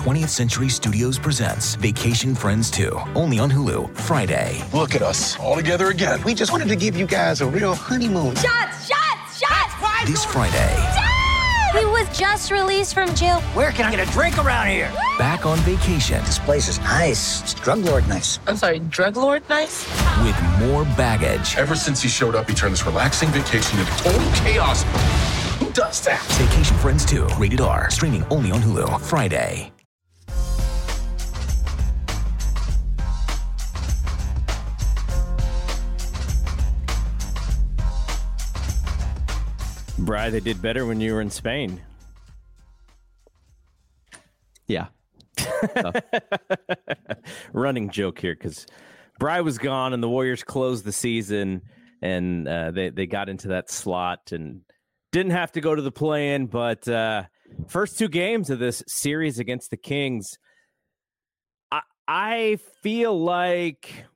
[0.00, 4.64] 20th Century Studios presents Vacation Friends 2, only on Hulu, Friday.
[4.72, 6.22] Look at us, all together again.
[6.22, 8.34] We just wanted to give you guys a real honeymoon.
[8.36, 10.06] Shots, shots, shots!
[10.06, 10.56] This Friday.
[10.56, 11.78] Dad!
[11.78, 13.42] He was just released from jail.
[13.52, 14.90] Where can I get a drink around here?
[15.18, 16.24] Back on vacation.
[16.24, 17.42] This place is nice.
[17.42, 18.38] It's drug lord nice.
[18.46, 19.86] I'm sorry, drug lord nice?
[20.24, 21.58] With more baggage.
[21.58, 24.82] Ever since he showed up, he turned this relaxing vacation into total chaos.
[25.58, 26.24] Who does that?
[26.38, 29.69] Vacation Friends 2, rated R, streaming only on Hulu, Friday.
[40.04, 41.80] Bry, they did better when you were in Spain.
[44.66, 44.86] Yeah.
[47.52, 48.66] Running joke here because
[49.18, 51.62] Bry was gone and the Warriors closed the season
[52.02, 54.62] and uh, they they got into that slot and
[55.12, 56.46] didn't have to go to the play-in.
[56.46, 57.24] But uh,
[57.68, 60.38] first two games of this series against the Kings,
[61.70, 64.06] I I feel like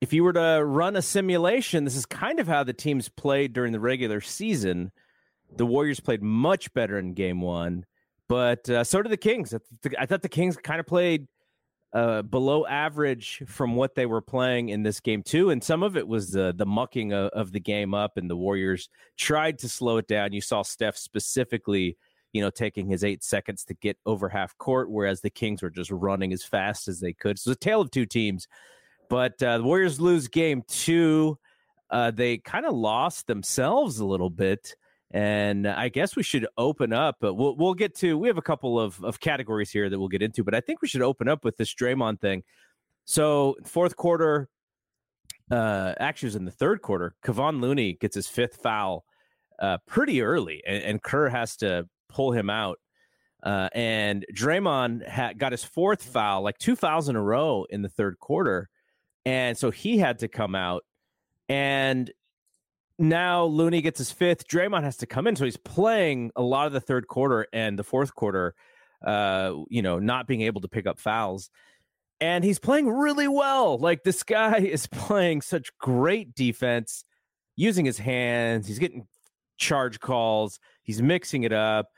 [0.00, 3.52] if you were to run a simulation, this is kind of how the teams played
[3.52, 4.92] during the regular season.
[5.56, 7.84] The Warriors played much better in game one,
[8.28, 9.54] but uh, so did the Kings.
[9.98, 11.26] I thought the Kings kind of played
[11.92, 15.96] uh, below average from what they were playing in this game too, and some of
[15.96, 19.68] it was the the mucking of, of the game up, and the Warriors tried to
[19.68, 20.32] slow it down.
[20.32, 21.96] You saw Steph specifically,
[22.32, 25.70] you know, taking his eight seconds to get over half court, whereas the Kings were
[25.70, 27.38] just running as fast as they could.
[27.38, 28.46] So a tale of two teams.
[29.08, 31.38] But uh, the Warriors lose game two.
[31.90, 34.74] Uh, they kind of lost themselves a little bit.
[35.10, 38.18] And I guess we should open up, but we'll we'll get to.
[38.18, 40.82] We have a couple of of categories here that we'll get into, but I think
[40.82, 42.42] we should open up with this Draymond thing.
[43.06, 44.50] So fourth quarter,
[45.50, 47.14] uh, actually, it was in the third quarter.
[47.24, 49.06] Kevon Looney gets his fifth foul
[49.58, 52.78] uh, pretty early, and, and Kerr has to pull him out.
[53.42, 57.80] Uh, and Draymond ha- got his fourth foul, like two fouls in a row in
[57.80, 58.68] the third quarter.
[59.28, 60.86] And so he had to come out.
[61.50, 62.10] And
[62.98, 64.48] now Looney gets his fifth.
[64.48, 65.36] Draymond has to come in.
[65.36, 68.54] So he's playing a lot of the third quarter and the fourth quarter,
[69.04, 71.50] uh, you know, not being able to pick up fouls.
[72.22, 73.76] And he's playing really well.
[73.76, 77.04] Like this guy is playing such great defense,
[77.54, 78.66] using his hands.
[78.66, 79.06] He's getting
[79.58, 80.58] charge calls.
[80.84, 81.88] He's mixing it up.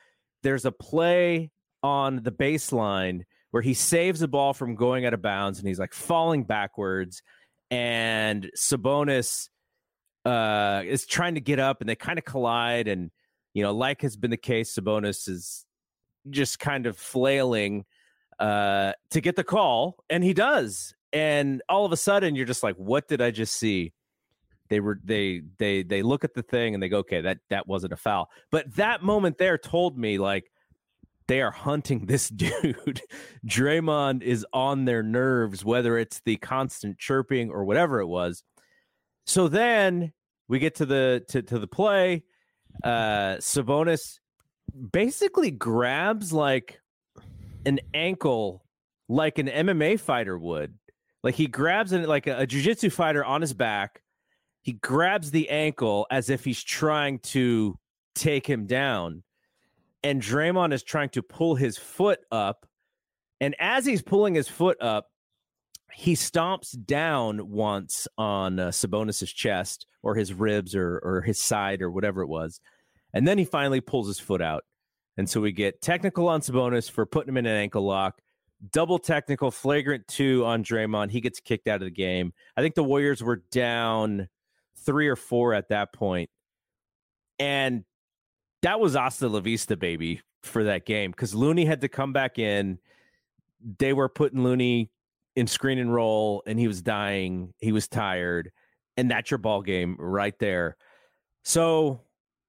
[0.43, 5.23] There's a play on the baseline where he saves the ball from going out of
[5.23, 7.23] bounds and he's like falling backwards
[7.71, 9.49] and Sabonis
[10.25, 13.11] uh, is trying to get up and they kind of collide and
[13.55, 15.65] you know like has been the case Sabonis is
[16.29, 17.85] just kind of flailing
[18.39, 20.95] uh, to get the call and he does.
[21.13, 23.93] And all of a sudden you're just like what did I just see?
[24.69, 27.67] They were they they they look at the thing and they go okay that that
[27.67, 28.31] wasn't a foul.
[28.53, 30.51] But that moment there told me like
[31.31, 33.03] they are hunting this dude.
[33.47, 38.43] Draymond is on their nerves, whether it's the constant chirping or whatever it was.
[39.27, 40.13] So then
[40.49, 42.25] we get to the to, to the play.
[42.83, 44.19] Uh Sabonis
[44.93, 46.81] basically grabs like
[47.65, 48.65] an ankle
[49.09, 50.75] like an MMA fighter would.
[51.23, 54.03] Like he grabs it like a, a jiu-jitsu fighter on his back.
[54.63, 57.79] He grabs the ankle as if he's trying to
[58.17, 59.23] take him down
[60.03, 62.67] and Draymond is trying to pull his foot up.
[63.41, 65.07] And as he's pulling his foot up,
[65.93, 71.83] he stomps down once on uh, Sabonis's chest or his ribs or or his side
[71.83, 72.61] or whatever it was,
[73.13, 74.65] and then he finally pulls his foot out.
[75.17, 78.21] And so we get technical on Sabonis for putting him in an ankle lock,
[78.73, 81.11] double technical, flagrant two on Draymond.
[81.11, 82.33] He gets kicked out of the game.
[82.57, 84.29] I think the Warriors were down
[84.87, 86.31] three or four at that point,
[87.39, 87.85] and
[88.63, 92.39] that was hasta la vista, baby, for that game because Looney had to come back
[92.39, 92.79] in.
[93.79, 94.91] They were putting Looney
[95.37, 97.53] in screen and roll, and he was dying.
[97.59, 98.51] He was tired,
[98.97, 100.77] and that's your ball game right there.
[101.43, 102.03] So,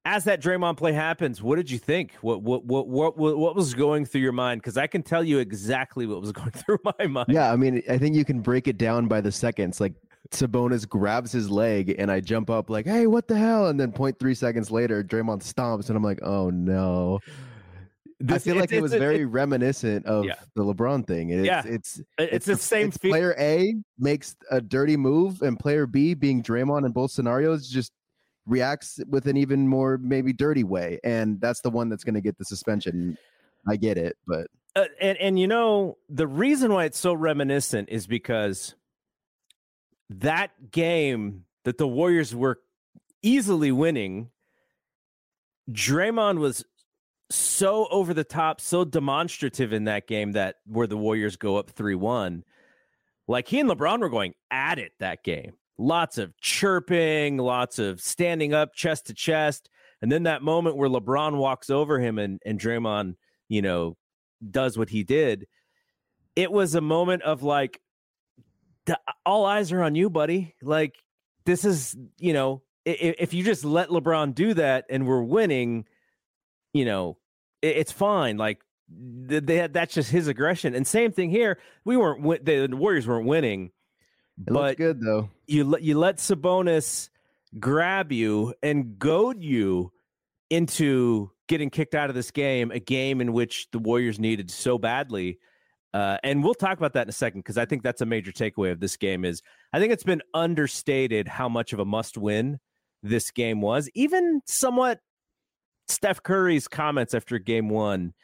[0.04, 2.14] as that Draymond play happens, what did you think?
[2.20, 4.60] What what what what what was going through your mind?
[4.60, 7.28] Because I can tell you exactly what was going through my mind.
[7.28, 9.80] Yeah, I mean, I think you can break it down by the seconds.
[9.80, 9.94] Like
[10.30, 13.92] Sabonis grabs his leg and I jump up like, "Hey, what the hell?" And then
[13.92, 17.20] 0.3 seconds later, Draymond stomps and I'm like, "Oh no."
[18.28, 20.36] I feel like it's- it was it's- very reminiscent of Yeah.
[20.54, 21.30] the LeBron thing.
[21.30, 21.62] It's, Yeah.
[21.66, 23.10] it's it's, the same it's feel.
[23.10, 27.90] player A makes a dirty move, and player B, being Draymond in both scenarios, just
[28.46, 32.20] reacts with an even more maybe dirty way, and that's the one that's going to
[32.20, 33.18] get the suspension.
[33.68, 34.46] I get it, but
[34.76, 38.74] Uh, and and you know the reason why it's so reminiscent is because
[40.20, 42.60] that game that the Warriors were
[43.22, 44.30] easily winning,
[45.70, 46.64] Draymond was
[47.30, 51.70] so over the top, so demonstrative in that game that where the Warriors go up
[51.70, 52.44] three one,
[53.28, 55.52] like he and LeBron were going at it that game.
[55.78, 59.70] Lots of chirping, lots of standing up chest to chest,
[60.02, 63.16] and then that moment where LeBron walks over him and and Draymond,
[63.48, 63.96] you know,
[64.50, 65.46] does what he did,
[66.36, 67.80] it was a moment of like,
[68.88, 68.94] Uh,
[69.24, 70.54] all eyes are on you, buddy.
[70.62, 70.96] Like,
[71.44, 75.86] this is, you know, if, if you just let LeBron do that and we're winning,
[76.72, 77.18] you know,
[77.60, 78.36] it, it's fine.
[78.36, 78.60] Like,
[79.28, 80.74] th- they had, that's just his aggression.
[80.74, 81.58] And same thing here.
[81.84, 83.70] We weren't, the Warriors weren't winning,
[84.46, 85.30] it but good though.
[85.46, 87.10] you let you let Sabonis
[87.58, 89.92] grab you and goad you
[90.50, 94.78] into getting kicked out of this game, a game in which the Warriors needed so
[94.78, 95.38] badly.
[95.94, 98.32] Uh, and we'll talk about that in a second because I think that's a major
[98.32, 99.24] takeaway of this game.
[99.24, 99.42] Is
[99.72, 102.58] I think it's been understated how much of a must-win
[103.02, 103.90] this game was.
[103.94, 105.00] Even somewhat
[105.88, 108.14] Steph Curry's comments after Game One.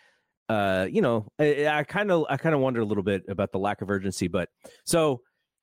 [0.49, 3.59] Uh, you know, I kind of I kind of wonder a little bit about the
[3.59, 4.49] lack of urgency, but
[4.87, 5.21] so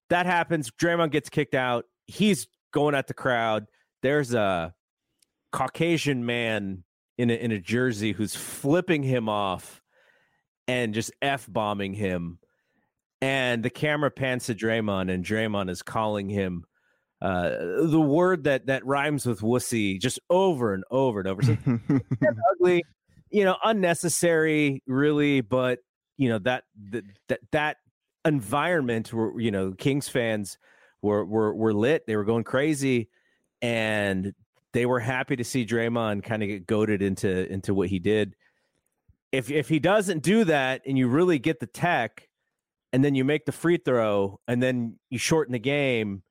[0.10, 0.70] that happens.
[0.80, 1.86] Draymond gets kicked out.
[2.06, 3.66] He's going at the crowd.
[4.04, 4.76] There's a
[5.52, 6.84] Caucasian man
[7.18, 9.82] in a, in a jersey who's flipping him off
[10.68, 12.40] and just f bombing him.
[13.22, 16.66] And the camera pans to Draymond, and Draymond is calling him
[17.22, 17.50] uh,
[17.84, 21.42] the word that that rhymes with wussy just over and over and over.
[21.42, 21.58] So
[22.52, 22.84] ugly,
[23.32, 25.42] you know, unnecessary, really.
[25.42, 25.80] But
[26.18, 26.66] you know that
[27.28, 27.78] that that,
[28.26, 30.58] environment where you know Kings fans
[31.02, 32.06] were were were lit.
[32.06, 33.10] They were going crazy,
[33.62, 34.34] and
[34.74, 38.36] they were happy to see Draymond kind of get goaded into into what he did.
[39.36, 42.28] If if he doesn't do that, and you really get the tech,
[42.94, 46.24] and then you make the free throw, and then you shorten the game,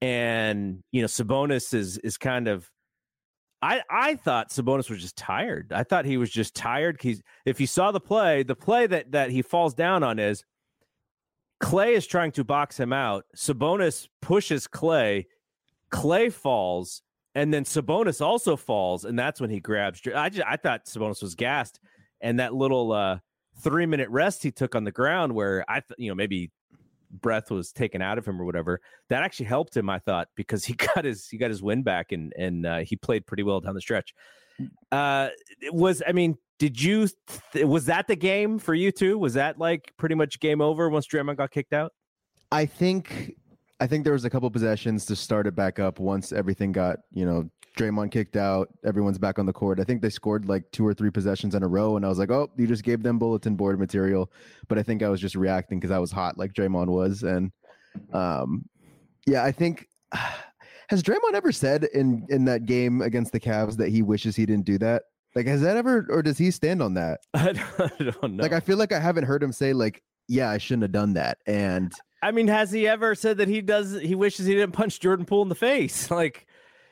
[0.00, 2.68] and you know Sabonis is is kind of.
[3.62, 5.70] I, I thought Sabonis was just tired.
[5.70, 6.98] I thought he was just tired.
[7.00, 10.44] He's if you saw the play, the play that that he falls down on is
[11.62, 13.26] Klay is trying to box him out.
[13.36, 15.26] Sabonis pushes Klay.
[15.92, 17.02] Klay falls,
[17.34, 20.00] and then Sabonis also falls, and that's when he grabs.
[20.14, 21.80] I just I thought Sabonis was gassed,
[22.20, 23.18] and that little uh,
[23.60, 26.50] three minute rest he took on the ground, where I th- you know maybe
[27.10, 29.90] breath was taken out of him or whatever, that actually helped him.
[29.90, 32.96] I thought because he got his he got his win back, and and uh, he
[32.96, 34.14] played pretty well down the stretch.
[34.92, 35.28] Uh,
[35.62, 37.08] it was I mean, did you
[37.52, 39.18] th- was that the game for you too?
[39.18, 41.92] Was that like pretty much game over once Draymond got kicked out?
[42.52, 43.34] I think
[43.80, 46.98] I think there was a couple possessions to start it back up once everything got,
[47.12, 49.80] you know, Draymond kicked out, everyone's back on the court.
[49.80, 52.18] I think they scored like two or three possessions in a row and I was
[52.18, 54.30] like, "Oh, you just gave them bulletin board material."
[54.68, 57.52] But I think I was just reacting cuz I was hot like Draymond was and
[58.12, 58.64] um
[59.26, 59.88] yeah, I think
[60.88, 64.46] has Draymond ever said in in that game against the Cavs that he wishes he
[64.46, 65.04] didn't do that?
[65.34, 67.20] Like has that ever or does he stand on that?
[67.34, 68.42] I don't, I don't know.
[68.42, 71.12] Like I feel like I haven't heard him say like, "Yeah, I shouldn't have done
[71.14, 73.98] that." And I mean, has he ever said that he does?
[74.00, 76.10] He wishes he didn't punch Jordan Poole in the face.
[76.20, 76.46] Like,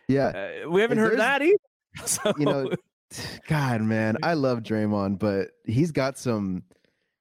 [0.09, 1.55] yeah, uh, we haven't And heard that either.
[2.07, 2.71] So, you know,
[3.49, 6.62] God, man, I love Draymond, but he's got some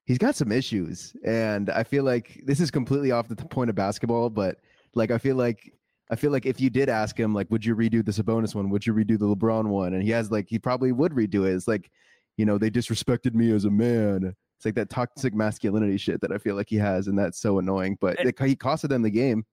[0.06, 3.76] he's got some issues, and I feel like this is completely off the point of
[3.76, 4.58] basketball, but
[4.94, 5.74] like I feel like
[6.12, 8.70] I feel like if you did ask him, like, would you redo the Sabonis one?
[8.70, 9.94] Would you redo the LeBron one?
[9.94, 11.54] And he has like he probably would redo it.
[11.56, 11.90] It's like,
[12.38, 14.34] you know, they disrespected me as a man.
[14.58, 17.60] It's like that toxic masculinity shit that I feel like he has, and that's so
[17.60, 17.98] annoying.
[18.00, 19.46] But And- it, he costed them the game.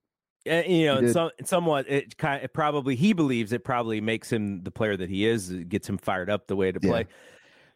[0.49, 4.63] Uh, you know, some, somewhat it kind it probably he believes it probably makes him
[4.63, 6.89] the player that he is, it gets him fired up the way to Yeah.
[6.89, 7.07] play.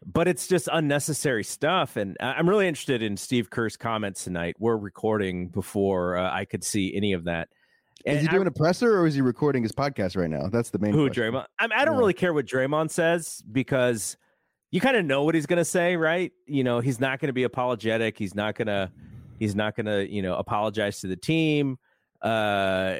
[0.05, 4.55] But it's just unnecessary stuff, and I'm really interested in Steve Kerr's comments tonight.
[4.57, 7.49] We're recording before uh, I could see any of that
[8.05, 8.15] that.
[8.15, 10.47] Is he I- doing a presser or is he recording his podcast right now?
[10.47, 10.93] That's the main.
[10.93, 11.33] Who question.
[11.33, 11.45] Draymond?
[11.59, 11.99] I, mean, I don't Yeah.
[11.99, 14.15] really care what Draymond says because
[14.71, 16.31] you kind of know what he's going to say, right?
[16.45, 18.17] You know, he's not going to be apologetic.
[18.17, 18.89] He's not going to.
[19.37, 21.77] He's not going to, you know, apologize to the team.
[22.21, 22.97] Uh,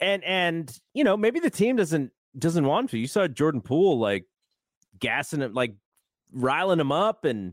[0.00, 2.98] and and you know maybe the team doesn't doesn't want to.
[2.98, 4.24] You saw Jordan Poole like
[4.98, 5.74] gassing him, like
[6.32, 7.52] riling him up, and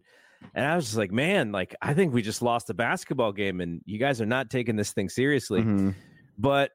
[0.56, 3.62] and I was just like, man, like I think we just lost a basketball game,
[3.62, 5.96] and you guys are not taking this thing seriously Mhm.
[6.38, 6.72] but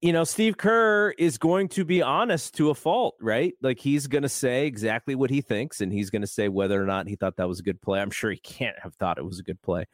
[0.00, 3.54] you know, Steve Kerr is going to be honest to a fault, right?
[3.60, 6.80] Like he's going to say exactly what he thinks and he's going to say whether
[6.80, 7.98] or not he thought that was a good play.
[7.98, 9.86] I'm sure he can't have thought it was a good play.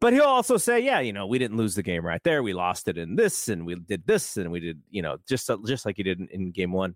[0.00, 2.42] But he'll also say, yeah, you know, we didn't lose the game right there.
[2.42, 5.50] We lost it in this and we did this and we did, you know, just
[5.66, 6.94] just like he did in, in game 1.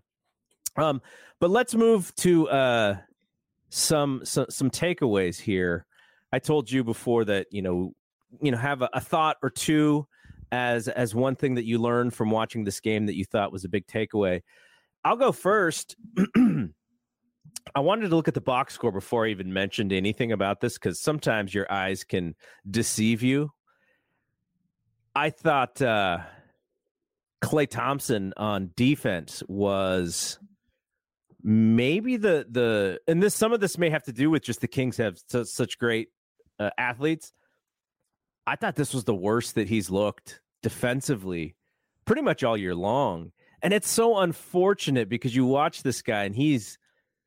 [0.77, 1.01] Um
[1.39, 2.97] but let's move to uh
[3.69, 5.85] some some some takeaways here.
[6.31, 7.93] I told you before that, you know,
[8.41, 10.07] you know, have a, a thought or two
[10.51, 13.65] as as one thing that you learned from watching this game that you thought was
[13.65, 14.41] a big takeaway.
[15.03, 15.95] I'll go first.
[17.75, 20.73] I wanted to look at the box score before I even mentioned anything about this
[20.77, 22.35] because sometimes your eyes can
[22.69, 23.51] deceive you.
[25.15, 26.19] I thought uh,
[27.41, 30.39] Klay Thompson on defense was
[31.43, 34.67] maybe the the and this some of this may have to do with just the
[34.67, 36.09] Kings have su- such great
[36.59, 37.33] uh, athletes.
[38.45, 41.55] I thought this was the worst that he's looked defensively
[42.05, 43.31] pretty much all year long.
[43.61, 46.79] And it's so unfortunate because you watch this guy and he's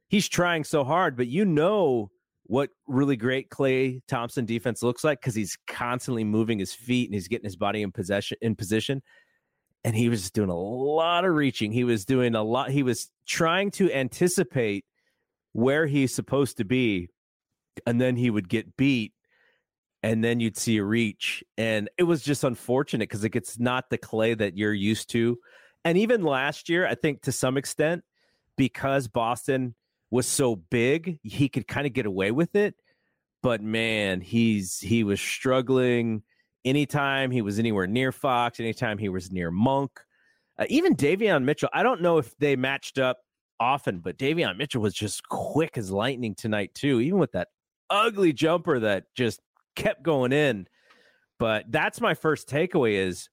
[0.08, 2.10] he's trying so hard, but you know
[2.46, 7.14] what really great Klay Thompson defense looks like because he's constantly moving his feet and
[7.14, 9.02] he's getting his body in possession in position.
[9.82, 11.72] And he was doing a lot of reaching.
[11.72, 12.70] He was doing a lot.
[12.70, 14.84] He was trying to anticipate
[15.52, 17.08] where he's supposed to be,
[17.86, 19.12] and then he would get beat
[20.04, 21.42] and then you'd see a reach.
[21.56, 25.38] And it was just unfortunate because it's not the Klay that you're used to.
[25.82, 28.04] And even last year, I think to some extent,
[28.58, 29.74] because Boston
[30.14, 32.76] was so big, he could kind of get away with it.
[33.42, 36.22] But man, he's he was struggling
[36.64, 39.90] anytime he was anywhere near Fox, anytime he was near Monk.
[40.56, 43.18] Uh, even Davion Mitchell, I don't know if they matched up
[43.58, 47.48] often, but Davion Mitchell was just quick as lightning tonight, too, even with that
[47.90, 49.40] ugly jumper that just
[49.74, 50.68] kept going in.
[51.40, 53.28] But that's my first takeaway is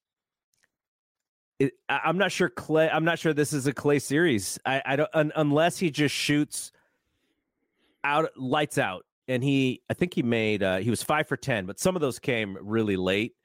[1.61, 2.89] it, I'm not sure Klay.
[2.91, 4.57] I'm not sure this is a Klay series.
[4.65, 6.71] I, I don't un, unless he just shoots
[8.03, 9.83] out, lights out, and he.
[9.89, 10.63] I think he made.
[10.63, 13.35] Uh, he was five for ten, but some of those came really late.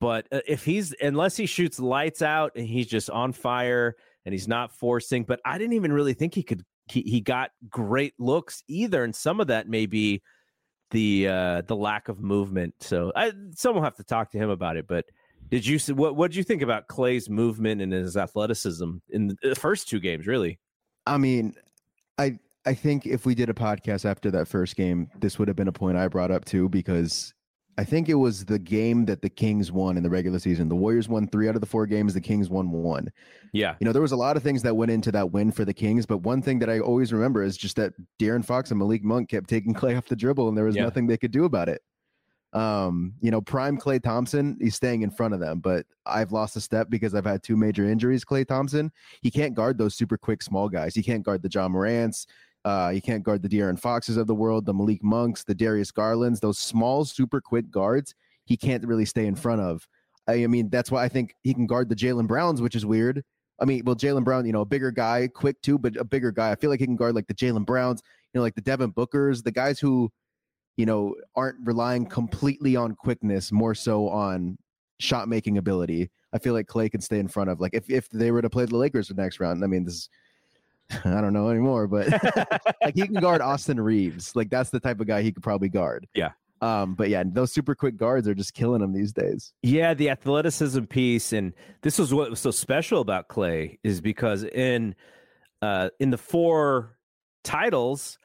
[0.00, 4.32] But uh, if he's unless he shoots lights out and he's just on fire and
[4.32, 6.64] he's not forcing, but I didn't even really think he could.
[6.88, 10.22] He, he got great looks either, and some of that may be
[10.90, 12.74] the uh the lack of movement.
[12.80, 14.86] So I someone will have to talk to him about it.
[14.86, 15.04] But
[15.50, 19.54] did you what what did you think about Klay's movement and his athleticism in the
[19.54, 20.26] first two games?
[20.26, 20.58] Really,
[21.06, 21.54] I mean,
[22.18, 25.56] I I think if we did a podcast after that first game, this would have
[25.56, 27.32] been a point I brought up too because
[27.78, 30.68] I think it was the game that the Kings won in the regular season.
[30.68, 32.14] The Warriors won three out of the four games.
[32.14, 33.12] The Kings won one.
[33.52, 33.74] Yeah.
[33.80, 35.74] You know, there was a lot of things that went into that win for the
[35.74, 39.04] Kings, but one thing that I always remember is just that De'Aaron Fox and Malik
[39.04, 40.84] Monk kept taking Clay off the dribble and there was yeah.
[40.84, 41.82] nothing they could do about it.
[42.56, 46.56] Um, you know, prime Klay Thompson, he's staying in front of them, but I've lost
[46.56, 48.24] a step because I've had two major injuries.
[48.24, 50.94] Klay Thompson, he can't guard those super quick small guys.
[50.94, 52.26] He can't guard the Ja Morants,
[52.66, 55.92] uh, you can't guard the De'Aaron Foxes of the world, the Malik Monks, the Darius
[55.92, 58.12] Garlands, those small, super quick guards.
[58.44, 59.86] He can't really stay in front of.
[60.26, 63.22] I mean, that's why I think he can guard the Jaylen Browns, which is weird.
[63.60, 66.32] I mean, well, Jaylen Brown, you know, a bigger guy, quick too, but a bigger
[66.32, 66.50] guy.
[66.50, 68.02] I feel like he can guard like the Jaylen Browns,
[68.34, 70.10] you know, like the Devin Bookers, the guys who,
[70.76, 74.58] you know, aren't relying completely on quickness, more so on
[74.98, 76.10] shot making ability.
[76.32, 77.60] I feel like Klay can stay in front of.
[77.60, 79.94] Like if if they were to play the Lakers the next round, I mean, this
[79.94, 80.10] is
[81.04, 82.08] I don't know anymore, but
[82.82, 84.36] like he can guard Austin Reaves.
[84.36, 86.06] Like that's the type of guy he could probably guard.
[86.14, 86.30] Yeah.
[86.62, 89.52] Um, but yeah, those super quick guards are just killing him these days.
[89.62, 91.52] Yeah, the athleticism piece, and
[91.82, 94.94] this was what was so special about Klay is because in
[95.60, 96.96] uh in the four
[97.44, 98.18] titles,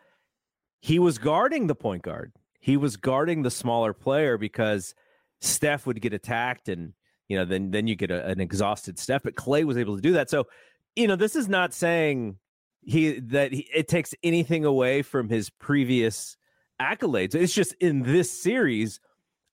[0.82, 2.32] he was guarding the point guard.
[2.62, 4.96] He was guarding the smaller player because
[5.42, 6.94] Steph would get attacked and
[7.28, 10.02] you know then then you get a, an exhausted Steph, but Klay was able to
[10.02, 10.30] do that.
[10.30, 10.48] So,
[10.96, 12.38] you know, this is not saying
[12.84, 16.38] he that he, it takes anything away from his previous
[16.80, 17.36] accolades.
[17.36, 19.00] It's just in this series,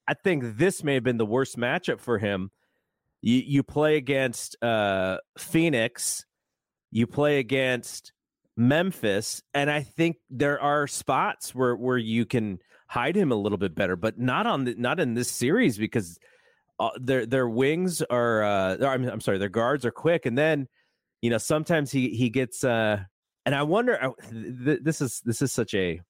[0.07, 2.51] I think this may have been the worst matchup for him.
[3.23, 6.27] You you play against uh, Phoenix,
[6.91, 8.13] you play against
[8.57, 13.59] Memphis, and I think there are spots where where you can hide him a little
[13.59, 16.19] bit better, but not on the, not in this series because
[16.81, 20.69] uh, their their wings are uh, I'm, I'm sorry, their guards are quick, and then
[21.23, 22.99] you know sometimes he he gets uh
[23.47, 26.01] and I wonder uh, this is this is such a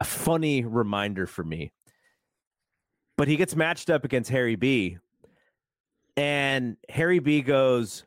[0.00, 1.72] a funny reminder for me.
[3.16, 4.98] But he gets matched up against Harry B.
[6.18, 8.04] And Harry B goes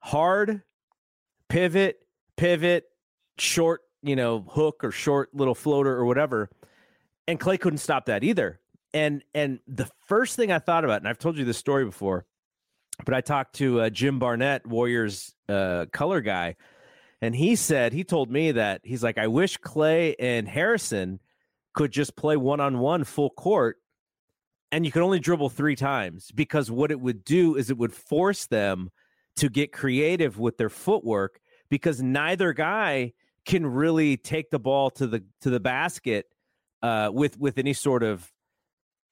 [0.00, 0.62] hard,
[1.48, 1.98] pivot,
[2.36, 2.84] pivot,
[3.38, 6.50] short, you know, hook or short little floater or whatever.
[7.28, 8.60] And Klay couldn't stop that either.
[8.94, 12.26] And and the first thing I thought about, and I've told you this story before,
[13.04, 16.56] but I talked to uh, Jim Barnett, Warriors uh, color guy,
[17.22, 21.20] and he said he told me that he's like, I wish Klay and Harrison
[21.74, 23.78] could just play one on one full court,
[24.70, 27.94] and you could only dribble three times because what it would do is it would
[27.94, 28.90] force them
[29.36, 33.12] to get creative with their footwork because neither guy
[33.46, 36.26] can really take the ball to the to the basket
[36.82, 38.30] uh, with with any sort of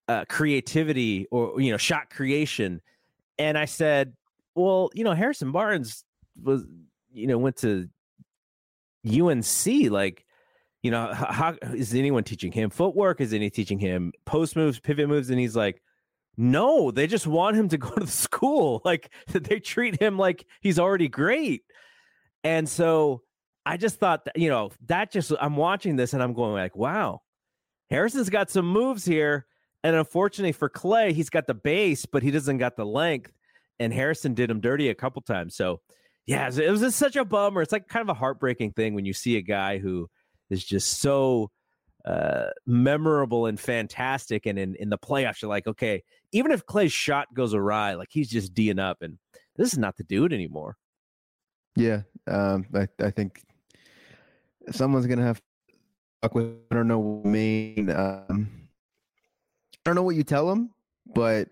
[0.09, 2.81] uh, creativity or you know shot creation.
[3.39, 4.15] And I said,
[4.55, 6.05] well, you know, Harrison Barnes
[6.43, 6.65] was
[7.13, 7.89] you know went to
[9.07, 9.91] UNC.
[9.91, 10.25] Like,
[10.83, 13.21] you know, how, is anyone teaching him footwork?
[13.21, 15.31] Is anyone teaching him post moves, pivot moves?
[15.31, 15.83] And he's like,
[16.37, 18.81] no, they just want him to go to the school.
[18.85, 21.63] Like they treat him like he's already great.
[22.43, 23.23] And so
[23.67, 26.75] I just thought that, you know, that just, I'm watching this and I'm going like,
[26.75, 27.21] wow,
[27.91, 29.47] Harrison's got some moves here.
[29.83, 33.33] And unfortunately for Klay, he's got the base, but he doesn't got the length.
[33.79, 35.57] And Harrison did him dirty a couple times.
[35.57, 35.81] So,
[36.27, 37.63] yeah, it was just such a bummer.
[37.63, 40.09] It's like kind of a heartbreaking thing when you see a guy who
[40.51, 41.51] is just so
[42.05, 44.47] uh, memorable and fantastic.
[44.47, 48.09] And in, in the playoffs, you're like, okay, even if Klay's shot goes awry, like
[48.11, 48.99] he's just D'ing up.
[49.01, 49.19] And
[49.57, 50.77] this is not the dude anymore.
[51.77, 53.43] Yeah, um, I, I think
[54.71, 55.50] someone's have to fuck
[56.35, 56.57] with.
[56.71, 58.25] I don't know what I.
[58.29, 58.49] Um,
[59.75, 60.71] I don't know what you tell him,
[61.15, 61.49] but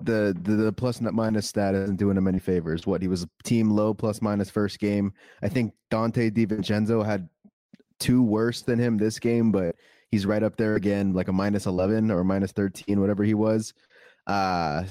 [0.00, 2.86] the, the the plus minus stat isn't doing him any favors.
[2.86, 5.12] What he was team low plus minus first game.
[5.42, 7.28] I think Donte DiVincenzo had
[8.00, 9.76] two worse than him this game, but
[10.10, 13.72] he's right up there again, like a minus eleven or minus thirteen, whatever he was.
[14.26, 14.84] Uh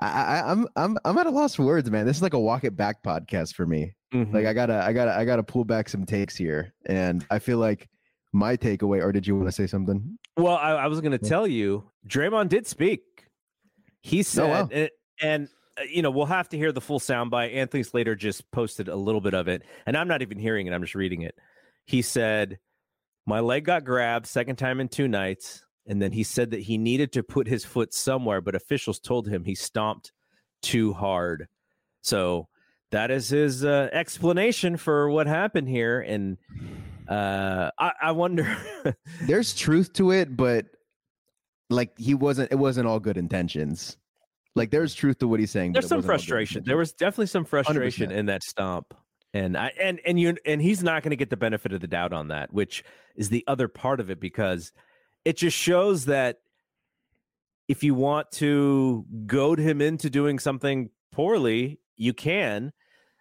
[0.00, 2.06] I, I'm I'm I'm at a loss for words, man.
[2.06, 3.95] This is like a walk it back podcast for me.
[4.14, 4.34] Mm-hmm.
[4.34, 7.58] Like I gotta I gotta I gotta pull back some takes here, and I feel
[7.58, 7.88] like
[8.32, 9.02] my takeaway.
[9.02, 10.18] Or did you want to say something?
[10.36, 11.28] Well, I, I was going to yeah.
[11.28, 13.02] tell you, Draymond did speak.
[14.02, 14.68] He said, oh, wow.
[14.70, 15.48] and, and
[15.78, 17.54] uh, you know, we'll have to hear the full soundbite.
[17.54, 20.72] Anthony Slater just posted a little bit of it, and I'm not even hearing it.
[20.72, 21.34] I'm just reading it.
[21.86, 22.58] He said,
[23.26, 26.78] "My leg got grabbed second time in two nights." And then he said that he
[26.78, 30.10] needed to put his foot somewhere, but officials told him he stomped
[30.60, 31.46] too hard.
[32.02, 32.48] So
[32.90, 36.00] that is his uh, explanation for what happened here.
[36.00, 36.38] And
[37.08, 38.56] uh, I, I wonder.
[39.22, 40.66] There's truth to it, but
[41.70, 42.52] like he wasn't.
[42.52, 43.96] It wasn't all good intentions.
[44.54, 45.72] Like there's truth to what he's saying.
[45.72, 46.64] There's some frustration.
[46.64, 48.14] There was definitely some frustration 100%.
[48.14, 48.94] in that stomp.
[49.34, 51.86] And I and and you and he's not going to get the benefit of the
[51.86, 52.82] doubt on that, which
[53.16, 54.72] is the other part of it because
[55.26, 56.38] it just shows that
[57.68, 62.72] if you want to goad him into doing something poorly, you can.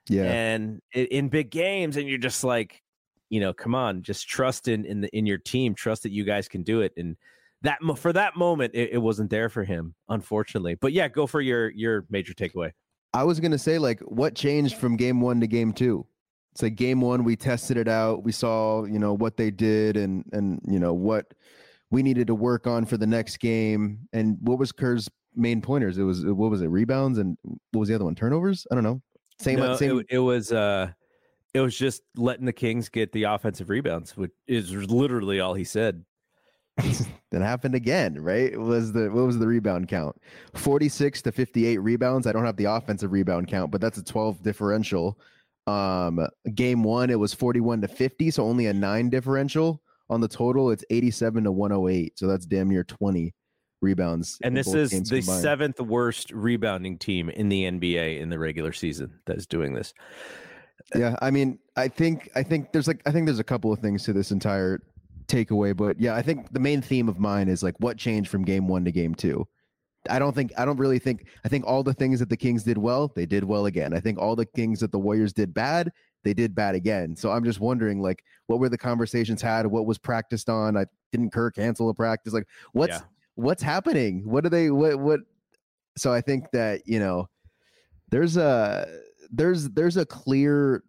[0.08, 0.32] Yeah.
[0.32, 2.82] And in big games, and you're just like,
[3.30, 6.24] you know, come on, just trust in in the in your team, trust that you
[6.24, 6.94] guys can do it.
[6.96, 7.18] And
[7.64, 10.76] that for that moment, it, it wasn't there for him, unfortunately.
[10.76, 12.72] But yeah, go for your your major takeaway.
[13.14, 16.06] I was gonna say, like, what changed from game one to game two?
[16.54, 19.98] It's like game one, we tested it out, we saw, you know, what they did,
[19.98, 21.34] and and you know what
[21.92, 24.08] we needed to work on for the next game.
[24.14, 25.98] And what was Kerr's main pointers?
[25.98, 26.68] It was what was it?
[26.68, 28.16] Rebounds and what was the other one?
[28.16, 28.66] Turnovers?
[28.72, 29.02] I don't know.
[29.40, 29.60] Same.
[29.60, 30.00] No, same.
[30.00, 30.52] It, it, was.
[30.52, 30.92] uh
[31.54, 35.64] It was just letting the Kings get the offensive rebounds, which is literally all he
[35.64, 36.04] said.
[37.32, 38.52] that happened again, right?
[38.52, 40.16] It was the what was the rebound count?
[40.56, 42.28] 46 to 58 rebounds.
[42.28, 45.18] I don't have the offensive rebound count, but that's a 12 differential.
[45.68, 50.28] Um game 1 it was 41 to 50, so only a 9 differential on the
[50.28, 52.18] total, it's 87 to 108.
[52.18, 53.34] So that's damn near 20
[53.82, 54.38] rebounds.
[54.44, 55.42] And this is the combined.
[55.42, 59.94] seventh worst rebounding team in the NBA in the regular season that's doing this.
[60.94, 63.72] Uh, yeah, I mean, I think I think there's like I think there's a couple
[63.72, 64.82] of things to this entire
[65.28, 68.44] takeaway, but yeah, I think the main theme of mine is like what changed from
[68.44, 69.48] game 1 to game 2.
[70.08, 72.64] I don't think I don't really think I think all the things that the Kings
[72.64, 73.94] did well, they did well again.
[73.94, 75.92] I think all the things that the Warriors did bad,
[76.24, 77.16] they did bad again.
[77.16, 79.66] So I'm just wondering, like, what were the conversations had?
[79.66, 80.78] What was practiced on?
[80.78, 82.34] I didn't Kerr cancel a practice?
[82.34, 83.02] Like, what's yeah.
[83.36, 84.24] What's happening?
[84.26, 84.72] What are they?
[84.72, 85.20] What what?
[85.98, 87.30] So I think that you know,
[88.10, 88.88] there's a
[89.32, 90.84] there's there's a clear,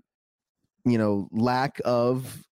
[0.85, 2.43] you know, lack of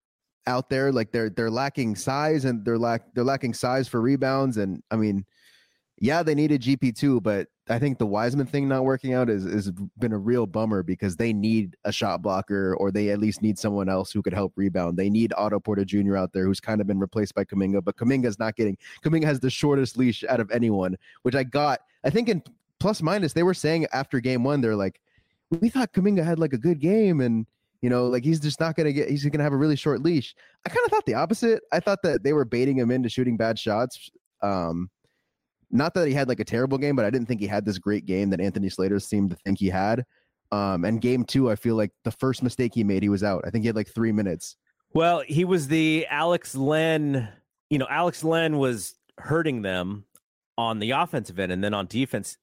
[0.47, 0.93] out there.
[0.93, 4.57] Like they're they're lacking size and they're lack they're lacking size for rebounds.
[4.57, 5.25] And I mean,
[5.99, 9.45] yeah, they needed GP two, but I think the Wiseman thing not working out is
[9.45, 13.41] has been a real bummer because they need a shot blocker or they at least
[13.41, 14.99] need someone else who could help rebound.
[14.99, 16.17] They need Otto Porter Jr.
[16.17, 19.41] out there who's kind of been replaced by Kuminga, but Kuminga's not getting Kuminga has
[19.41, 21.81] the shortest leash out of anyone, which I got.
[22.05, 22.43] I think in
[22.81, 25.01] plus minus they were saying after game one they're like,
[25.49, 27.47] we thought Kuminga had like a good game and
[27.81, 30.35] you know like he's just not gonna get he's gonna have a really short leash.
[30.67, 31.63] I kind of thought the opposite.
[31.73, 34.11] I thought that they were baiting him into shooting bad shots.
[34.43, 34.91] Um,
[35.75, 37.79] not that he had like a terrible game, but I didn't think he had this
[37.79, 40.05] great game that Anthony Slater seemed to think he had.
[40.53, 43.43] Um, and game two, I feel like the first mistake he made, he was out.
[43.45, 44.57] I think he had like three minutes.
[44.93, 47.29] Well, he was the Alex Len.
[47.71, 50.05] You know, Alex Len was hurting them
[50.57, 52.39] on the offensive end, and then on defense,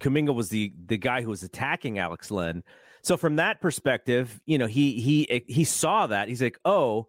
[0.00, 2.62] Kuminga was the the guy who was attacking Alex Len.
[3.02, 6.28] So from that perspective, you know, he he he saw that.
[6.28, 7.06] He's like, "Oh,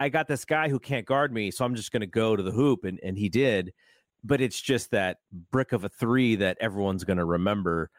[0.00, 2.42] I got this guy who can't guard me, so I'm just going to go to
[2.42, 3.74] the hoop," and and he did.
[4.24, 5.18] But it's just that
[5.50, 7.90] brick of a three that everyone's going to remember.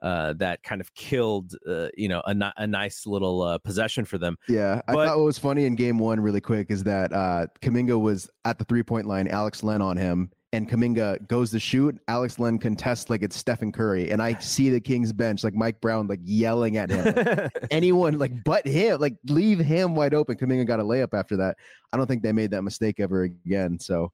[0.00, 4.16] Uh, that kind of killed, uh, you know, a, a nice little uh, possession for
[4.16, 4.36] them.
[4.48, 8.00] Yeah, I thought what was funny in game one, really quick, is that uh, Kuminga
[8.00, 11.98] was at the three point line, Alex Len on him, and Kuminga goes to shoot.
[12.08, 15.80] Alex Len contests like it's Stephen Curry, and I see the Kings bench like Mike
[15.80, 17.50] Brown like yelling at him.
[17.70, 20.36] Anyone like but him, like leave him wide open.
[20.36, 21.56] Kuminga got a layup after that.
[21.92, 23.78] I don't think they made that mistake ever again.
[23.78, 24.12] So,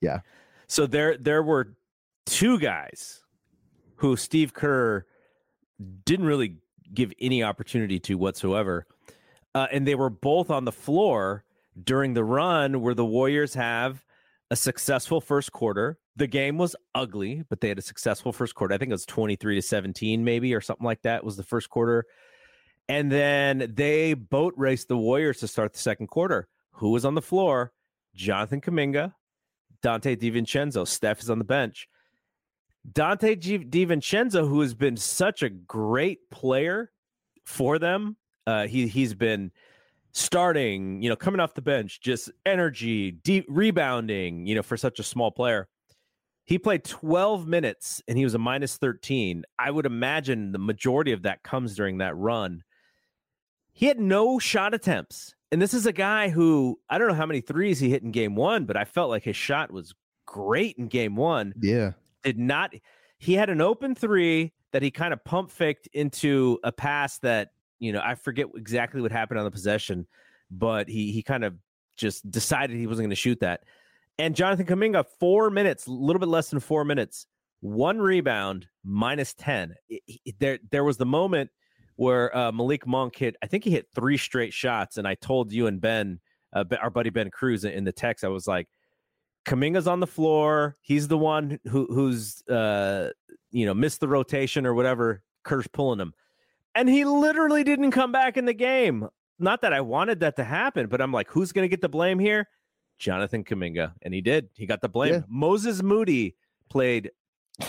[0.00, 0.20] yeah.
[0.72, 1.76] So there there were
[2.24, 3.22] two guys
[3.96, 5.04] who Steve Kerr
[6.06, 6.56] didn't really
[6.94, 8.86] give any opportunity to whatsoever,
[9.54, 11.44] uh, and they were both on the floor
[11.84, 14.02] during the run where the Warriors have
[14.50, 15.98] a successful first quarter.
[16.16, 18.74] The game was ugly, but they had a successful first quarter.
[18.74, 21.68] I think it was 23 to 17, maybe, or something like that was the first
[21.68, 22.06] quarter.
[22.88, 26.48] And then they boat raced the Warriors to start the second quarter.
[26.76, 27.74] Who was on the floor?
[28.14, 29.12] Jonathan Kuminga,
[29.82, 30.86] Donte DiVincenzo.
[30.86, 31.88] Steph is on the bench.
[32.90, 36.90] Donte G- DiVincenzo, who has been such a great player
[37.44, 38.16] for them,
[38.46, 39.52] uh, he he's been
[40.12, 44.98] starting, you know, coming off the bench, just energy, deep rebounding, you know, for such
[44.98, 45.68] a small player.
[46.44, 49.44] He played 12 minutes and he was a minus 13.
[49.58, 52.62] I would imagine the majority of that comes during that run.
[53.72, 55.34] He had no shot attempts.
[55.52, 58.10] And this is a guy who I don't know how many threes he hit in
[58.10, 59.94] game one, but I felt like his shot was
[60.26, 61.52] great in game one.
[61.60, 61.92] Yeah.
[62.24, 62.72] Did not,
[63.18, 67.50] he had an open three that he kind of pump faked into a pass that
[67.82, 70.06] you know, I forget exactly what happened on the possession,
[70.52, 71.54] but he he kind of
[71.96, 73.64] just decided he wasn't going to shoot that.
[74.18, 77.26] And Jonathan Kuminga, four minutes, a little bit less than four minutes,
[77.60, 79.74] one rebound, minus ten.
[79.88, 81.50] It, it, there there was the moment
[81.96, 83.36] where uh, Malik Monk hit.
[83.42, 86.20] I think he hit three straight shots, and I told you and Ben,
[86.52, 88.68] uh, our buddy Ben Cruz, in the text, I was like.
[89.44, 90.76] Kuminga's on the floor.
[90.82, 93.10] He's the one who who's uh
[93.50, 95.24] you know missed the rotation or whatever.
[95.42, 96.14] Kerr's pulling him
[96.74, 99.08] and he literally didn't come back in the game.
[99.38, 101.88] Not that I wanted that to happen, but I'm like, who's going to get the
[101.88, 102.48] blame here?
[102.98, 104.48] Jonathan Kuminga, and he did.
[104.54, 105.14] He got the blame.
[105.14, 105.20] Yeah.
[105.28, 106.36] Moses Moody
[106.70, 107.10] played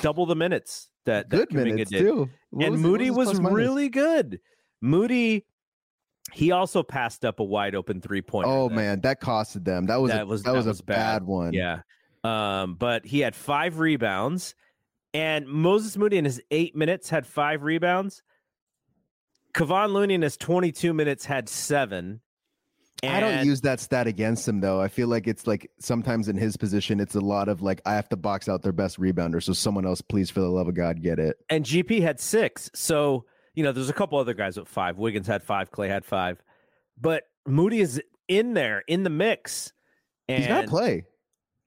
[0.02, 2.30] double the minutes that, that good Kuminga minutes did, too.
[2.52, 4.40] What and was Moody was, was really good.
[4.82, 5.46] Moody,
[6.32, 8.48] he also passed up a wide open three point.
[8.48, 9.86] Oh man, that costed them.
[9.86, 11.54] That was that a, was that, that was, was, a bad, bad one.
[11.54, 11.82] Yeah,
[12.24, 14.56] um, but he had five rebounds,
[15.14, 18.24] and Moses Moody in his eight minutes had five rebounds.
[19.54, 22.22] Kevon Looney in his 22 minutes had seven.
[23.04, 24.80] I don't use that stat against him though.
[24.80, 27.96] I feel like it's like sometimes in his position, it's a lot of like I
[27.96, 30.76] have to box out their best rebounder, so someone else, please, for the love of
[30.76, 31.38] God, get it.
[31.50, 34.98] And GP had six, so you know there's a couple other guys with five.
[34.98, 36.42] Wiggins had five, Klay had five,
[37.00, 39.74] but Moody is in there in the mix.
[40.28, 41.06] And He's got to play.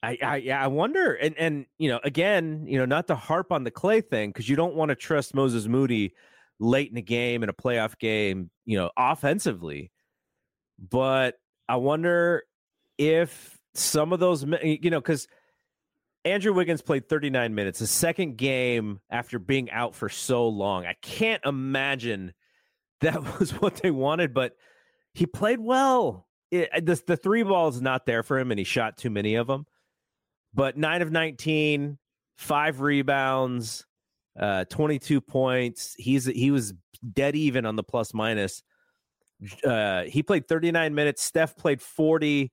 [0.03, 3.53] I, I yeah, I wonder, and and you know, again, you know, not to harp
[3.53, 6.15] on the Klay thing because you don't want to trust Moses Moody
[6.61, 9.91] late in the game in a playoff game, you know, offensively.
[10.79, 11.37] But
[11.69, 12.43] I wonder
[12.99, 15.29] if some of those, you know, because
[16.25, 20.85] Andrew Wiggins played 39 minutes, the second game after being out for so long.
[20.85, 22.35] I can't imagine
[23.01, 24.57] that was what they wanted, but
[25.15, 26.27] he played well.
[26.51, 29.37] It, the, the three ball is not there for him, and he shot too many
[29.37, 29.67] of them.
[30.55, 31.99] But nine of 19,
[32.37, 33.87] five rebounds,
[34.39, 35.95] uh, 22 points.
[35.99, 36.75] He's he was
[37.13, 38.63] dead even on the plus minus.
[39.65, 41.23] Uh, he played 39 minutes.
[41.23, 42.53] Steph played 40,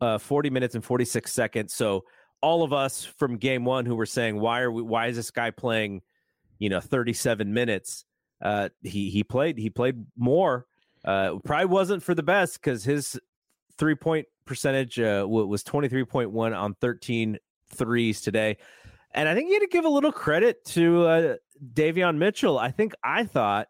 [0.00, 1.74] uh, 40 minutes and 46 seconds.
[1.74, 2.04] So
[2.40, 5.30] all of us from game one who were saying, why are we, why is this
[5.30, 6.02] guy playing,
[6.58, 8.04] you know, 37 minutes?
[8.40, 10.66] Uh, he, he played, he played more.
[11.04, 13.18] Uh, probably wasn't for the best because his
[13.76, 17.38] three point percentage uh, was 23.1 on 13
[17.74, 18.56] threes today.
[19.14, 21.36] And I think you had to give a little credit to uh,
[21.72, 22.58] Davion Mitchell.
[22.58, 23.68] I think I thought,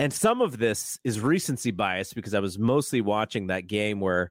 [0.00, 4.30] and some of this is recency bias because I was mostly watching that game where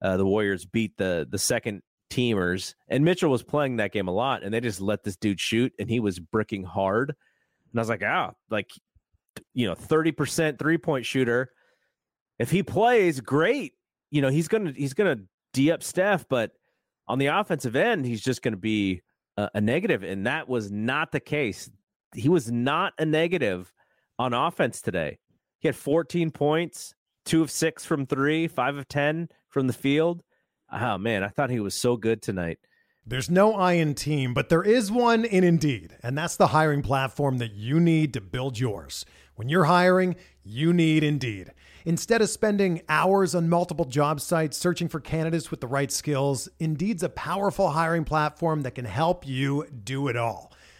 [0.00, 4.12] uh, the Warriors beat the the second teamers, and Mitchell was playing that game a
[4.12, 7.10] lot, and they just let this dude shoot, and he was bricking hard.
[7.10, 8.70] And I was like, ah, like
[9.52, 11.50] you know, thirty percent three point shooter.
[12.38, 13.74] If he plays, great.
[14.10, 15.18] You know, he's gonna he's gonna
[15.52, 16.52] d up Steph, but
[17.08, 19.02] on the offensive end, he's just gonna be
[19.36, 21.70] a, a negative, and that was not the case.
[22.14, 23.70] He was not a negative
[24.20, 25.18] on offense today.
[25.60, 30.22] He had 14 points, two of six from three, five of 10 from the field.
[30.70, 32.58] Oh, man, I thought he was so good tonight.
[33.06, 36.82] There's no I in team, but there is one in Indeed, and that's the hiring
[36.82, 39.06] platform that you need to build yours.
[39.36, 41.52] When you're hiring, you need Indeed.
[41.86, 46.46] Instead of spending hours on multiple job sites searching for candidates with the right skills,
[46.58, 50.52] Indeed's a powerful hiring platform that can help you do it all.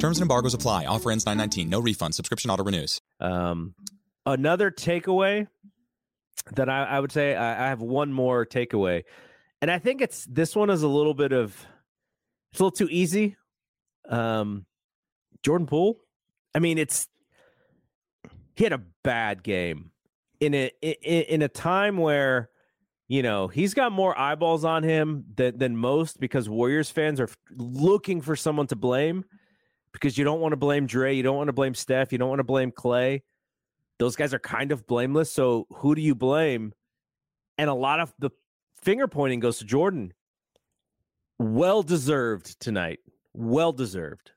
[0.00, 0.86] Terms and embargoes apply.
[0.86, 1.68] Offer ends 919.
[1.68, 2.14] No refund.
[2.14, 3.02] Subscription auto renews.
[3.20, 3.74] Um,
[4.24, 5.46] another takeaway
[6.54, 9.04] that I, I would say I, I have one more takeaway,
[9.60, 11.66] and I think it's this one is a little bit of
[12.50, 13.36] it's a little too easy.
[14.08, 14.64] Um,
[15.42, 15.98] Jordan Poole.
[16.54, 17.06] I mean, it's
[18.56, 19.90] he had a bad game
[20.40, 22.48] in a in, in a time where
[23.06, 27.28] you know he's got more eyeballs on him than than most because Warriors fans are
[27.54, 29.26] looking for someone to blame
[29.92, 32.28] because you don't want to blame Dre, you don't want to blame Steph, you don't
[32.28, 33.22] want to blame Klay.
[33.98, 35.32] Those guys are kind of blameless.
[35.32, 36.72] So who do you blame?
[37.58, 38.30] And a lot of the
[38.82, 40.14] finger pointing goes to Jordan.
[41.38, 43.00] Well deserved tonight.
[43.34, 44.32] Well deserved.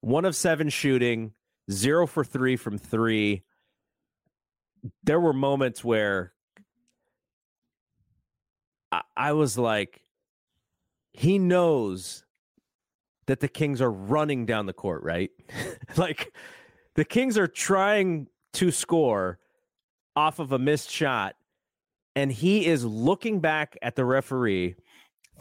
[0.00, 1.32] One of seven shooting,
[1.70, 3.42] zero for three from three.
[5.02, 6.32] There were moments where
[8.92, 10.00] I, I was like,
[11.12, 12.24] he knows
[13.28, 15.30] that the Kings are running down the court, right?
[15.96, 16.32] like
[16.94, 19.38] the Kings are trying to score
[20.16, 21.36] off of a missed shot,
[22.16, 24.76] and he is looking back at the referee,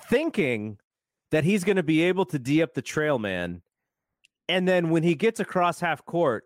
[0.10, 0.78] thinking
[1.32, 3.62] that he's going to be able to D up the trail man.
[4.50, 6.46] And then when he gets across half court,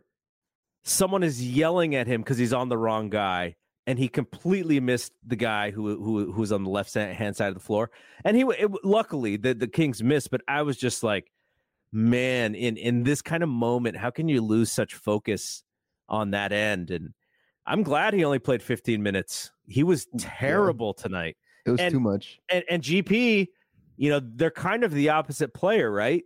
[0.84, 3.56] someone is yelling at him because he's on the wrong guy
[3.88, 7.54] and he completely missed the guy who who who's on the left hand side of
[7.54, 7.90] the floor.
[8.24, 11.31] And he it, luckily the the Kings missed, but I was just like,
[11.92, 15.64] man, in in this kind of moment, how can you lose such focus
[16.10, 16.92] on that end?
[16.92, 17.14] And
[17.66, 19.52] I'm glad he only played 15 minutes.
[19.68, 21.04] He was mm, terrible yeah.
[21.04, 21.38] tonight.
[21.66, 22.40] It was and, too much.
[22.50, 23.48] And and GP,
[23.98, 26.24] you know, they're kind of the opposite player, right?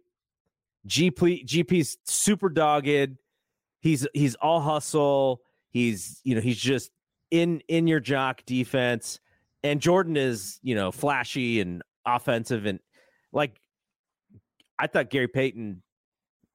[0.87, 3.17] GP GP's super dogged.
[3.79, 5.41] He's he's all hustle.
[5.69, 6.91] He's you know he's just
[7.31, 9.19] in in your jock defense
[9.65, 12.79] and Jordan is, you know, flashy and offensive and
[13.33, 13.59] like
[14.77, 15.81] I thought Gary Payton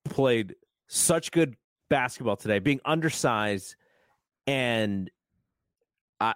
[0.05, 0.55] played
[0.89, 1.57] such good
[1.89, 3.77] basketball today, being undersized
[4.47, 5.11] and
[6.21, 6.35] I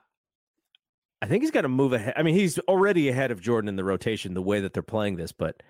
[1.23, 2.14] I think he's got to move ahead.
[2.16, 5.16] I mean, he's already ahead of Jordan in the rotation the way that they're playing
[5.16, 5.62] this, but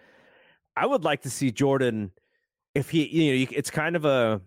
[0.77, 2.11] I would like to see Jordan
[2.75, 4.41] if he you know, it's kind of a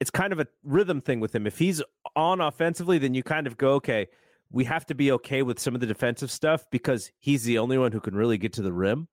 [0.00, 1.46] it's kind of a rhythm thing with him.
[1.46, 1.82] If he's
[2.16, 4.08] on offensively, then you kind of go, okay,
[4.50, 7.78] we have to be okay with some of the defensive stuff because he's the only
[7.78, 9.08] one who can really get to the rim.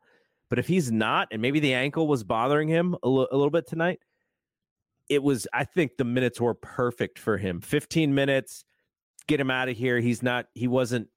[0.50, 3.52] But if he's not, and maybe the ankle was bothering him a, l- a little
[3.52, 4.00] bit tonight,
[5.08, 7.62] it was, I think the minutes were perfect for him.
[7.62, 8.66] 15 minutes,
[9.28, 10.00] get him out of here.
[10.00, 11.08] He's not, he wasn't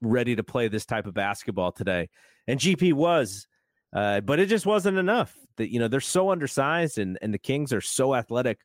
[0.00, 2.08] ready to play this type of basketball today.
[2.46, 3.46] And GP was,
[3.94, 5.34] uh, but it just wasn't enough.
[5.56, 8.58] That you know they're so undersized, and and the Kings are so athletic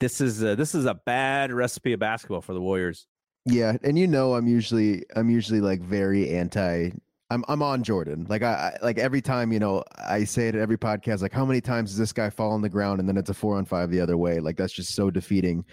[0.00, 3.06] this is a, this is a bad recipe of basketball for the Warriors.
[3.44, 6.90] Yeah, and you know I'm usually I'm usually like very anti
[7.30, 8.26] I'm I'm on Jordan.
[8.28, 11.32] Like I, I, like every time, you know, I say it at every podcast like
[11.32, 13.56] how many times does this guy fall on the ground and then it's a 4
[13.56, 14.38] on 5 the other way?
[14.38, 15.64] Like that's just so defeating.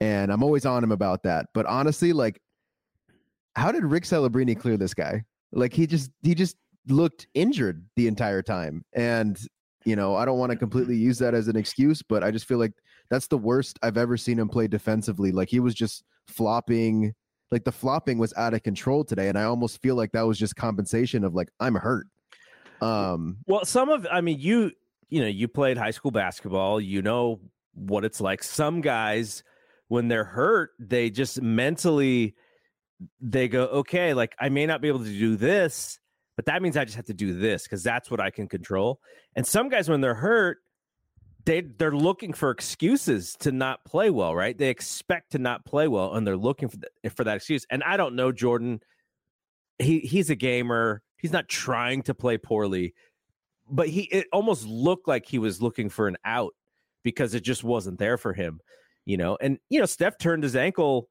[0.00, 1.46] And I'm always on him about that.
[1.52, 2.40] But honestly, like
[3.56, 5.24] how did Rick Celebrini clear this guy?
[5.52, 6.56] Like he just he just
[6.88, 8.84] looked injured the entire time.
[8.92, 9.38] And
[9.84, 12.46] you know, I don't want to completely use that as an excuse, but I just
[12.46, 12.72] feel like
[13.08, 15.32] that's the worst I've ever seen him play defensively.
[15.32, 17.14] Like he was just flopping,
[17.50, 20.38] like the flopping was out of control today, and I almost feel like that was
[20.38, 22.06] just compensation of like I'm hurt.
[22.80, 24.72] Um, well, some of I mean, you
[25.08, 27.40] you know, you played high school basketball, you know
[27.74, 28.42] what it's like.
[28.42, 29.42] Some guys,
[29.88, 32.36] when they're hurt, they just mentally
[33.20, 35.98] they go, okay, like I may not be able to do this,
[36.36, 39.00] but that means I just have to do this because that's what I can control.
[39.34, 40.58] And some guys, when they're hurt,
[41.44, 44.56] they they're looking for excuses to not play well, right?
[44.56, 47.66] They expect to not play well, and they're looking for the, for that excuse.
[47.70, 48.80] And I don't know Jordan.
[49.78, 51.02] He he's a gamer.
[51.16, 52.94] He's not trying to play poorly,
[53.68, 56.54] but he it almost looked like he was looking for an out
[57.02, 58.60] because it just wasn't there for him,
[59.06, 59.38] you know.
[59.40, 61.08] And you know, Steph turned his ankle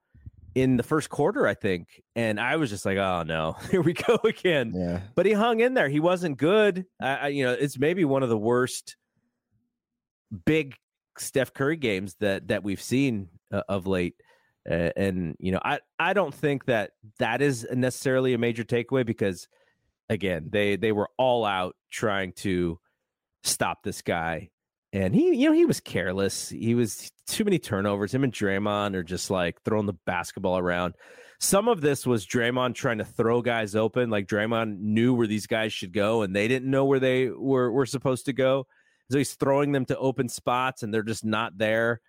[0.56, 3.94] in the first quarter, I think, and I was just like, "Oh no, here we
[3.94, 5.02] go again." Yeah.
[5.16, 5.90] But he hung in there.
[5.90, 6.86] He wasn't good.
[7.02, 8.96] I, I you know, it's maybe one of the worst
[10.46, 10.76] big
[11.18, 14.16] Steph Curry games that that we've seen uh, of late.
[14.70, 19.06] Uh, and you know, I I don't think that that is necessarily a major takeaway
[19.06, 19.48] because
[20.10, 22.80] again, they they were all out trying to
[23.44, 24.50] stop this guy.
[24.92, 26.50] And he, you know, he was careless.
[26.50, 28.12] He was too many turnovers.
[28.12, 30.96] Him and Draymond are just like throwing the basketball around.
[31.40, 34.10] Some of this was Draymond trying to throw guys open.
[34.10, 37.72] Like Draymond knew where these guys should go, and they didn't know where they were
[37.72, 38.66] were supposed to go.
[39.10, 42.02] He's throwing them to open spots, and they're just not there.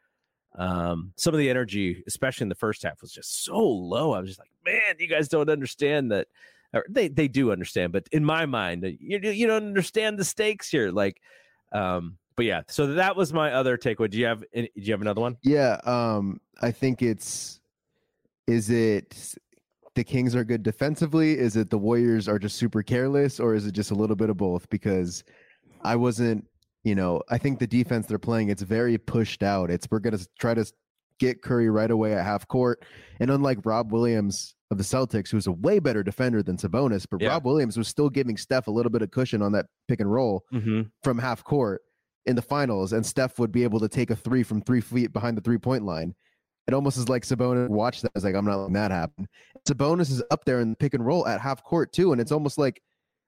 [0.56, 4.12] Um, some of the energy, especially in the first half, was just so low.
[4.12, 6.28] I was just like, man, you guys don't understand that.
[6.72, 10.70] Or they they do understand, but in my mind, you you don't understand the stakes
[10.70, 10.92] here.
[10.92, 11.20] Like,
[11.72, 12.62] um, but yeah.
[12.68, 14.08] So that was my other takeaway.
[14.08, 15.36] Do you have do you have another one?
[15.42, 17.60] Yeah, um, I think it's
[18.46, 19.34] is it
[19.94, 21.38] the Kings are good defensively?
[21.38, 24.30] Is it the Warriors are just super careless, or is it just a little bit
[24.30, 24.68] of both?
[24.70, 25.24] Because
[25.82, 26.46] I wasn't,
[26.85, 29.71] you know, I think the defense they're playing it's very pushed out.
[29.71, 30.64] It's we're gonna try to
[31.19, 32.85] get Curry right away at half court,
[33.21, 37.21] and unlike Rob Williams of the Celtics, who's a way better defender than Sabonis, but
[37.21, 37.31] Yeah.
[37.31, 40.11] Rob Williams was still giving Steph a little bit of cushion on that pick and
[40.11, 40.83] roll Mm-hmm.
[41.03, 41.83] from half court
[42.27, 45.12] in the finals, and Steph would be able to take a three from three feet
[45.12, 46.14] behind the three point line.
[46.69, 48.09] It almost is like Sabonis watched that.
[48.09, 49.27] I was like, I'm not letting that happen.
[49.66, 52.31] Sabonis is up there in the pick and roll at half court too, and it's
[52.33, 52.81] almost like,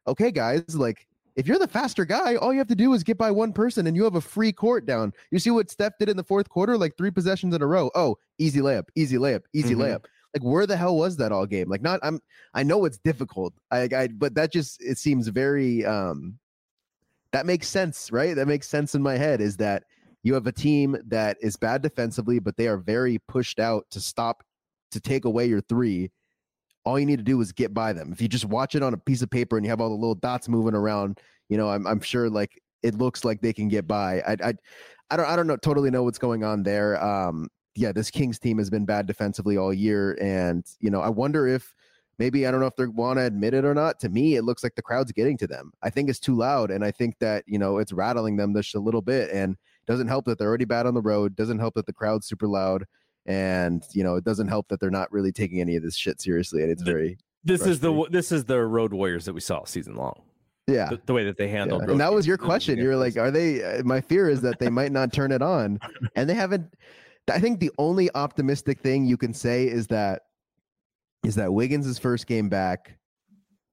[0.06, 3.18] okay, guys, like if you're the faster guy, all you have to do is get
[3.18, 5.12] by one person, and you have a free court down.
[5.30, 7.90] You see what Steph did in the fourth quarter, like three possessions in a row.
[7.94, 9.78] Oh, easy layup, easy layup, easy Mhm.
[9.78, 10.04] layup.
[10.34, 11.68] Like where the hell was that all game?
[11.68, 12.00] Like not.
[12.02, 12.20] I'm.
[12.54, 13.52] I know it's difficult.
[13.70, 13.88] I.
[13.94, 14.08] I.
[14.08, 15.84] But that just it seems very.
[15.84, 16.38] um
[17.32, 18.36] that makes sense, right?
[18.36, 19.84] That makes sense in my head is that
[20.22, 24.00] you have a team that is bad defensively, but they are very pushed out to
[24.00, 24.42] stop
[24.90, 26.10] to take away your three.
[26.84, 28.12] All you need to do is get by them.
[28.12, 29.94] If you just watch it on a piece of paper and you have all the
[29.94, 33.68] little dots moving around, you know, I'm I'm sure like it looks like they can
[33.68, 34.20] get by.
[34.20, 34.54] I I
[35.10, 37.02] I don't I don't know totally know what's going on there.
[37.02, 41.08] Um yeah, this Kings team has been bad defensively all year and you know, I
[41.08, 41.72] wonder if
[42.18, 43.98] maybe I don't know if they want to admit it or not.
[44.00, 45.72] To me, it looks like the crowd's getting to them.
[45.82, 48.74] I think it's too loud, and I think that you know it's rattling them just
[48.74, 49.30] a little bit.
[49.30, 51.34] And doesn't help that they're already bad on the road.
[51.34, 52.84] Doesn't help that the crowd's super loud,
[53.26, 56.20] and you know it doesn't help that they're not really taking any of this shit
[56.20, 56.62] seriously.
[56.62, 59.94] And it's very This is the this is the road warriors that we saw season
[59.96, 60.22] long.
[60.66, 60.90] yeah.
[60.90, 61.82] The, the way that they handled.
[61.86, 61.92] Yeah.
[61.92, 62.78] And that was your question.
[62.78, 65.42] You were like, "Are they?" uh, My fear is that they might not turn it
[65.42, 65.78] on,
[66.16, 66.66] and they haven't.
[67.30, 70.22] I think the only optimistic thing you can say is that
[71.24, 72.96] is that Wiggins' first game back.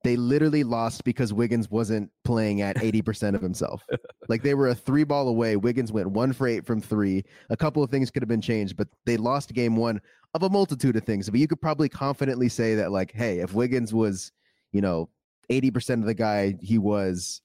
[0.04, 3.86] They literally lost because Wiggins wasn't playing at 80% of himself.
[4.30, 5.58] Like they were a three ball away.
[5.58, 7.24] Wiggins went one for eight from three.
[7.50, 10.00] A couple of things could have been changed, but they lost game one
[10.34, 11.30] of a multitude of things.
[11.30, 14.32] But you could probably confidently say that, like, hey, if Wiggins was,
[14.72, 15.10] you know,
[15.50, 17.42] 80% of the guy he was,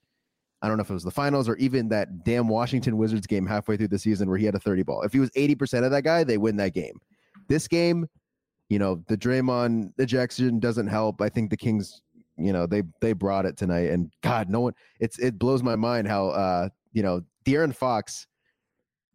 [0.62, 3.46] I don't know if it was the finals or even that damn Washington Wizards game
[3.46, 5.02] halfway through the season where he had a 30 ball.
[5.02, 7.00] If he was 80% of that guy, they win that game.
[7.48, 8.06] This game,
[8.68, 11.20] you know, the Draymond ejection doesn't help.
[11.20, 12.00] I think the Kings,
[12.37, 13.90] you know, they they brought it tonight.
[13.90, 18.27] And God, no one it's it blows my mind how uh, you know, De'Aaron Fox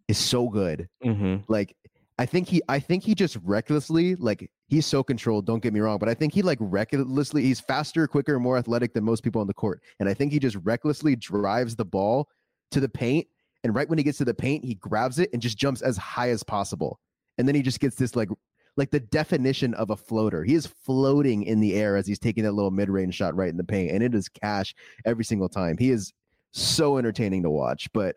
[0.07, 0.87] is so good.
[1.03, 1.43] Mhm.
[1.47, 1.75] Like
[2.17, 5.79] I think he I think he just recklessly like he's so controlled, don't get me
[5.79, 9.41] wrong, but I think he like recklessly he's faster, quicker, more athletic than most people
[9.41, 9.81] on the court.
[9.99, 12.29] And I think he just recklessly drives the ball
[12.71, 13.27] to the paint
[13.63, 15.97] and right when he gets to the paint, he grabs it and just jumps as
[15.97, 16.99] high as possible.
[17.37, 18.29] And then he just gets this like
[18.79, 20.43] like the definition of a floater.
[20.43, 23.57] He is floating in the air as he's taking that little mid-range shot right in
[23.57, 24.73] the paint and it is cash
[25.05, 25.77] every single time.
[25.77, 26.13] He is
[26.51, 28.15] so entertaining to watch, but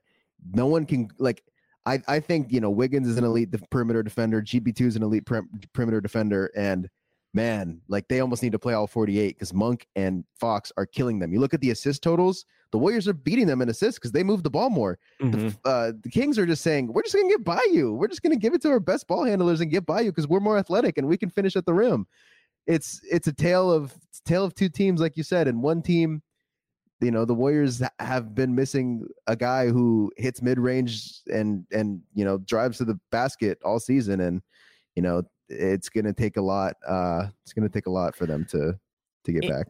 [0.55, 1.43] no one can like
[1.85, 4.41] I, I think you know Wiggins is an elite perimeter defender.
[4.41, 6.89] GP2 is an elite prim- perimeter defender, and
[7.35, 11.19] man, like they almost need to play all 48 because Monk and Fox are killing
[11.19, 11.33] them.
[11.33, 14.23] You look at the assist totals, the Warriors are beating them in assists because they
[14.23, 14.99] move the ball more.
[15.21, 15.49] Mm-hmm.
[15.49, 17.93] The, uh, the Kings are just saying, we're just going to get by you.
[17.95, 20.11] We're just going to give it to our best ball handlers and get by you
[20.11, 22.07] because we're more athletic and we can finish at the rim.
[22.67, 26.23] It's it's a tale of tale of two teams, like you said, and one team.
[27.01, 32.01] You know the Warriors have been missing a guy who hits mid range and and
[32.15, 34.43] you know drives to the basket all season, and
[34.95, 36.77] you know it's going to take a lot.
[36.87, 38.79] Uh, it's going to take a lot for them to
[39.25, 39.67] to get It- back.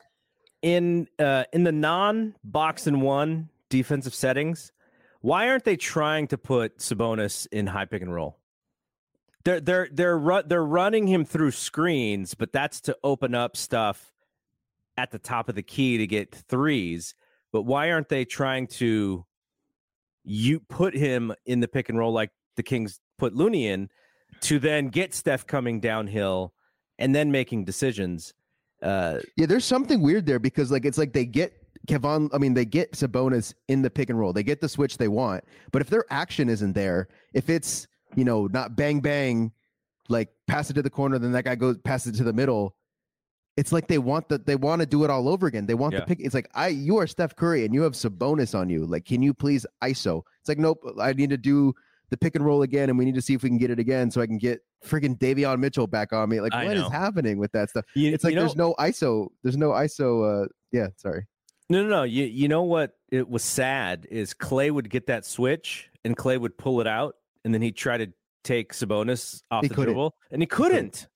[0.62, 4.72] in uh in the non box and one defensive settings,
[5.20, 8.38] why aren't they trying to put Sabonis in high pick and roll?
[9.44, 14.12] They're they're they're ru- they're running him through screens, but that's to open up stuff
[14.96, 17.14] at the top of the key to get threes.
[17.50, 19.26] But why aren't they trying to
[20.24, 23.88] you put him in the pick and roll like the Kings put Looney in
[24.42, 26.52] to then get Steph coming downhill
[26.98, 28.34] and then making decisions?
[28.82, 31.52] Uh, Yeah, there's something weird there because like it's like they get
[31.88, 34.32] Kevon, I mean, they get Sabonis in the pick and roll.
[34.32, 35.42] They get the switch they want.
[35.72, 39.50] But if their action isn't there, if it's, you know, not bang bang,
[40.08, 42.76] like pass it to the corner, then that guy goes pass it to the middle.
[43.56, 45.66] It's like they want that they want to do it all over again.
[45.66, 46.00] They want Yeah.
[46.00, 46.20] the pick.
[46.20, 48.86] It's like I you are Steph Curry and you have Sabonis on you.
[48.86, 50.22] Like, can you please ISO?
[50.40, 51.74] It's like, nope, I need to do
[52.12, 53.78] the pick and roll again, and we need to see if we can get it
[53.80, 56.40] again so I can get freaking Davion Mitchell back on me.
[56.40, 57.86] Like, I what is happening with that stuff?
[57.94, 59.28] You- it's like you know- there's no ISO.
[59.42, 60.44] There's no ISO.
[60.44, 61.26] Uh, yeah, sorry.
[61.70, 62.02] No, no, no.
[62.02, 62.92] You you know what?
[63.10, 67.14] It was sad is Klay would get that switch and Klay would pull it out,
[67.44, 68.12] and then he'd try to
[68.44, 69.94] take Sabonis off He the couldn't.
[69.94, 71.06] dribble, and he couldn't.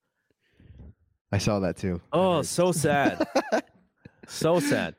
[1.31, 2.01] I saw that too.
[2.13, 3.27] Oh, so sad,
[4.29, 4.95] so sad.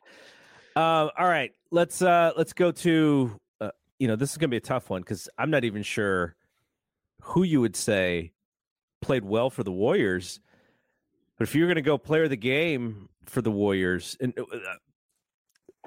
[0.75, 3.31] Uh, all right, let's uh let's go to
[3.99, 6.35] you know this is gonna be a tough one because I'm not even sure
[7.21, 8.33] who you would say
[9.01, 10.39] played well for the Warriors.
[11.37, 14.43] But if you're gonna go player of the game for the Warriors, and uh,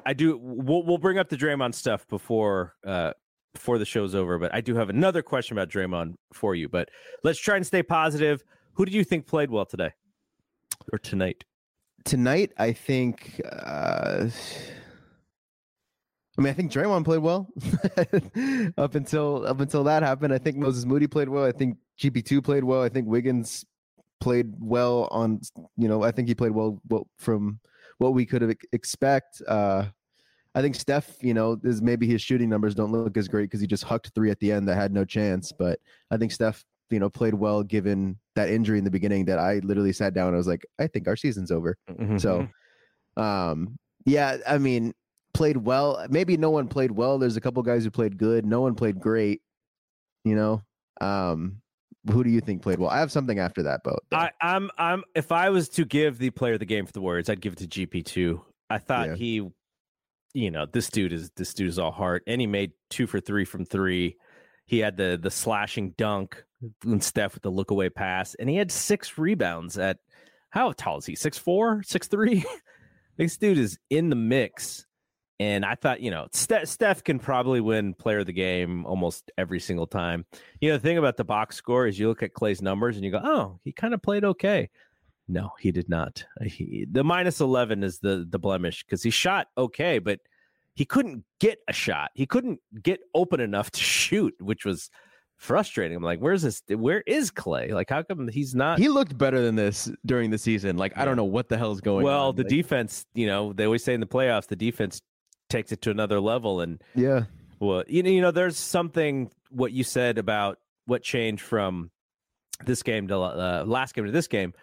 [0.05, 3.13] I do, we'll we'll bring up the Draymond stuff before uh
[3.55, 4.39] before the show's over.
[4.39, 6.69] But I do have another question about Draymond for you.
[6.69, 6.89] But
[7.25, 8.45] let's try and stay positive.
[8.75, 9.93] Who do you think played well today
[10.93, 11.45] or tonight?
[12.05, 13.41] Tonight, I think.
[13.51, 14.29] Uh,
[16.41, 17.49] I mean, I think Draymond played well
[18.79, 20.33] up until up until that happened.
[20.33, 21.45] I think Moses Moody played well.
[21.45, 22.83] I think GP two played well.
[22.83, 23.67] I think Wiggins
[24.21, 25.43] played well on.
[25.77, 27.61] You know, I think he played well, well from
[27.99, 29.43] what we could have expect.
[29.47, 29.85] Uh,
[30.55, 33.61] I think Steph, you know, is maybe his shooting numbers don't look as great because
[33.61, 35.53] he just hucked three at the end that had no chance.
[35.53, 35.79] But
[36.11, 39.59] I think Steph, you know, played well given that injury in the beginning that I
[39.59, 41.77] literally sat down and I was like, I think our season's over.
[42.19, 42.49] So,
[43.19, 44.95] um, yeah, I mean,
[45.41, 46.05] played well.
[46.11, 47.17] Maybe no one played well.
[47.19, 48.45] There's a couple guys who played good.
[48.45, 49.41] No one played great.
[50.23, 50.63] You know,
[51.01, 51.63] um,
[52.13, 52.91] who do you think played well?
[52.91, 56.29] I have something after that, but I, I'm I'm if I was to give the
[56.29, 58.43] player of the game for the Warriors, I'd give it to GP two.
[58.69, 59.15] I thought Yeah.
[59.15, 59.49] he,
[60.35, 63.19] you know, this dude is this dude is all heart, and he made two for
[63.19, 64.17] three from three.
[64.67, 66.45] He had the the slashing dunk
[66.85, 69.97] and Steph with the look away pass, and he had six rebounds at
[70.51, 71.15] how tall is he?
[71.15, 72.45] Six four, six three.
[73.17, 74.85] this dude is in the mix.
[75.41, 79.31] And I thought, you know, Steph, Steph can probably win player of the game almost
[79.39, 80.27] every single time.
[80.61, 83.05] You know, the thing about the box score is you look at Klay's numbers and
[83.07, 84.69] you go, oh, he kind of played okay.
[85.29, 86.23] No, he did not.
[86.39, 90.21] Uh, he, the minus 11 is the, the blemish because he shot okay, but
[90.75, 92.11] he couldn't get a shot.
[92.15, 94.91] He couldn't get open enough to shoot, which was
[95.39, 95.97] frustrating.
[95.97, 96.63] I'm like, where's this?
[96.69, 97.73] Where is Clay?
[97.73, 98.79] Like, how come he's not?
[98.79, 100.77] he looked better than this during the season.
[100.77, 102.37] Like, I don't know what the hell is going well, on.
[102.37, 105.01] the Like, defense, you know, they always say in the playoffs, the defense
[105.51, 106.61] takes it to another level.
[106.61, 107.25] And yeah,
[107.59, 111.91] well, you know, you know, there's something what you said about what changed from
[112.65, 114.55] this game to uh, last game to this game.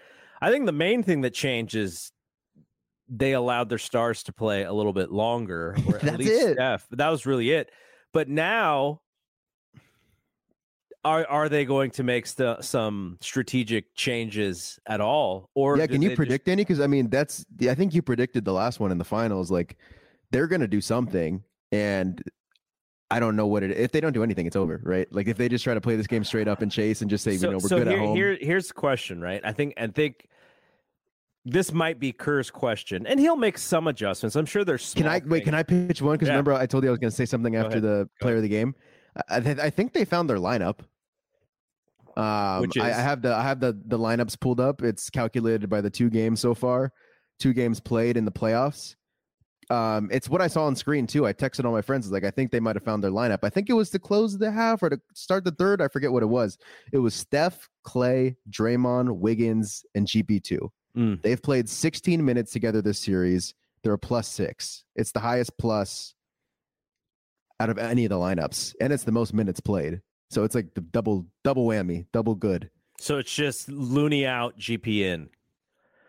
[0.42, 2.12] I think the main thing that changed is
[3.10, 6.54] they allowed their stars to play a little bit longer, or at That's least it.
[6.54, 6.88] Steph.
[6.92, 7.70] That was really it.
[8.14, 9.02] But now,
[11.04, 15.50] are are they going to make st- some strategic changes at all?
[15.56, 15.88] Or yeah.
[15.88, 16.64] Can you just- predict any?
[16.64, 19.50] Because I mean, that's I think you predicted the last one in the finals.
[19.52, 19.78] Like,
[20.32, 22.22] they're gonna do something, and
[23.10, 23.72] I don't know what it.
[23.72, 25.08] If they don't do anything, it's over, right?
[25.14, 27.24] Like, if they just try to play this game straight up and chase and just
[27.24, 28.16] say, you know, we're good here, at home.
[28.16, 29.40] Here, here's the question, right?
[29.46, 30.28] I think, I think
[31.46, 34.36] this might be Kerr's question, and he'll make some adjustments.
[34.36, 34.94] I'm sure there's.
[34.94, 35.46] Can I wait?
[35.46, 36.16] Can I pitch one?
[36.16, 36.34] Because Yeah.
[36.34, 37.84] remember, I told you I was going to say something Go after ahead.
[37.84, 38.76] the player of the game.
[39.30, 40.80] I, I, I think they found their lineup.
[42.18, 44.82] Um, Which I, I have the I have the the lineups pulled up.
[44.82, 46.92] It's calculated by the two games so far,
[47.40, 48.96] two games played in the playoffs.
[49.70, 51.26] Um, it's what I saw on screen too.
[51.26, 52.10] I texted all my friends.
[52.12, 53.40] Like, I think they might have found their lineup.
[53.44, 55.82] I think it was to close the half or to start the third.
[55.82, 56.58] I forget what it was.
[56.94, 60.72] It was Steph, Klay, Draymond, Wiggins, and GP two.
[60.96, 61.22] Mm.
[61.22, 63.54] They've played 16 minutes together this series.
[63.84, 64.84] They're a plus six.
[64.96, 66.16] It's the highest plus
[67.60, 70.02] out of any of the lineups, and it's the most minutes played.
[70.30, 72.70] So it's like the double double whammy, double good.
[73.00, 75.30] So it's just Looney out, GP in.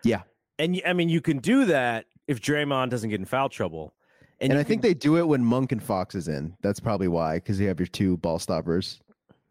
[0.04, 0.22] Yeah,
[0.58, 3.92] and I mean you can do that if Draymond doesn't get in foul trouble.
[4.40, 6.54] and, you I think can- they do it when Monk and Fox is in.
[6.62, 9.00] That's probably why, because you have your two ball stoppers.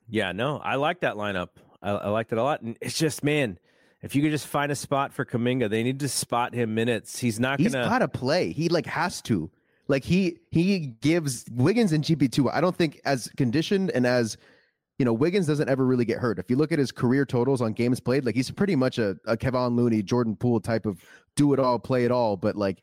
[0.10, 1.50] Yeah, no, I like that lineup.
[1.82, 2.62] I, I liked it a lot.
[2.62, 3.60] And it's just, man,
[4.02, 7.20] if you could just find a spot for Kuminga, they need to spot him minutes.
[7.20, 7.90] He's not He's gonna.
[7.90, 8.52] got to play.
[8.54, 9.52] He like has to.
[9.90, 12.50] Like he he gives Wiggins and GP two.
[12.50, 14.38] I don't think as conditioned and as
[14.98, 16.40] you know Wiggins doesn't ever really get hurt.
[16.40, 19.18] If you look at his career totals on games played, like he's pretty much a,
[19.26, 21.04] a Kevon Looney, Jordan Poole type of
[21.36, 22.36] do it all, play it all.
[22.36, 22.82] But like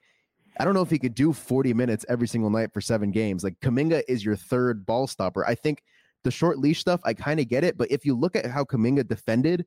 [0.59, 3.43] I don't know if he could do 40 minutes every single night for seven games.
[3.43, 5.45] Like Kuminga is your third ball stopper.
[5.45, 5.83] I think
[6.23, 7.77] the short leash stuff, I kind of get it.
[7.77, 9.67] But if you look at how Kuminga defended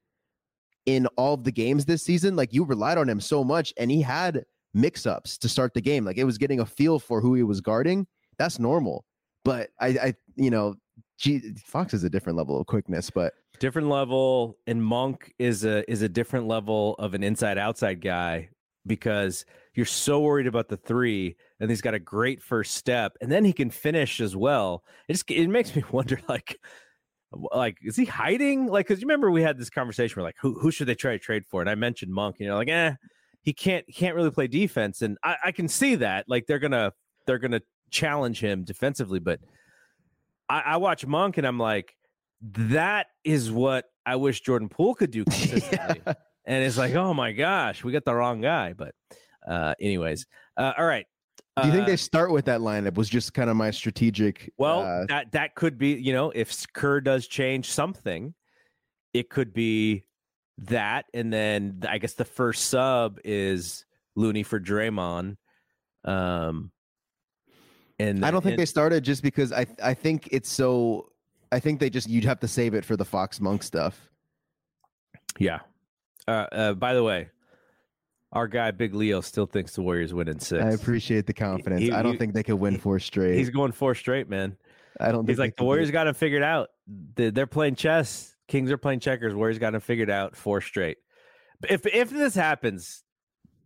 [0.85, 3.91] in all of the games this season, like you relied on him so much and
[3.91, 6.05] he had mix ups to start the game.
[6.05, 8.07] Like it was getting a feel for who he was guarding.
[8.37, 9.03] That's normal.
[9.43, 10.75] But I, I you know,
[11.63, 16.01] Fox is a different level of quickness, but different level and monk is a is
[16.01, 18.49] a different level of an inside outside guy
[18.85, 23.31] because you're so worried about the three and he's got a great first step and
[23.31, 24.83] then he can finish as well.
[25.07, 26.59] It just it makes me wonder like
[27.31, 28.67] like is he hiding?
[28.67, 31.13] Like because you remember we had this conversation where like who, who should they try
[31.13, 31.61] to trade for?
[31.61, 32.93] And i mentioned monk and you're like eh
[33.41, 36.59] he can't he can't really play defense and I, I can see that like they're
[36.59, 36.91] gonna
[37.25, 39.39] they're gonna challenge him defensively but
[40.49, 41.95] I, I watch monk and i'm like
[42.41, 46.01] that is what I wish Jordan Poole could do consistently.
[46.45, 48.73] And it's like, oh my gosh, we got the wrong guy.
[48.73, 48.93] But
[49.45, 50.25] uh anyways,
[50.55, 51.05] uh, all right.
[51.59, 52.95] do you think Uh, they start with that lineup?
[52.95, 54.53] Was just kind of my strategic.
[54.57, 58.33] well uh, that that could be, you know, if Kerr does change something,
[59.13, 60.05] it could be
[60.59, 63.83] that, and then I guess the first sub is
[64.15, 65.37] Looney for Draymond.
[66.05, 66.71] Um
[67.99, 71.09] and I don't think and- they started just because I I think it's so.
[71.51, 74.09] I think they just you'd have to save it for the Fox Monk stuff.
[75.39, 75.59] Yeah.
[76.27, 77.29] Uh, uh, by the way,
[78.33, 80.63] our guy Big Leo still thinks the Warriors win in six.
[80.63, 81.81] I appreciate the confidence.
[81.81, 83.37] he- I don't he- think they could win four straight.
[83.37, 84.57] He's going four straight, man.
[84.99, 85.27] I don't.
[85.27, 86.69] He's think like the Warriors got him figured out.
[87.15, 88.35] They- They're playing chess.
[88.47, 89.33] Kings are playing checkers.
[89.33, 90.35] Warriors got him figured out.
[90.35, 90.97] Four straight.
[91.69, 93.03] If if this happens,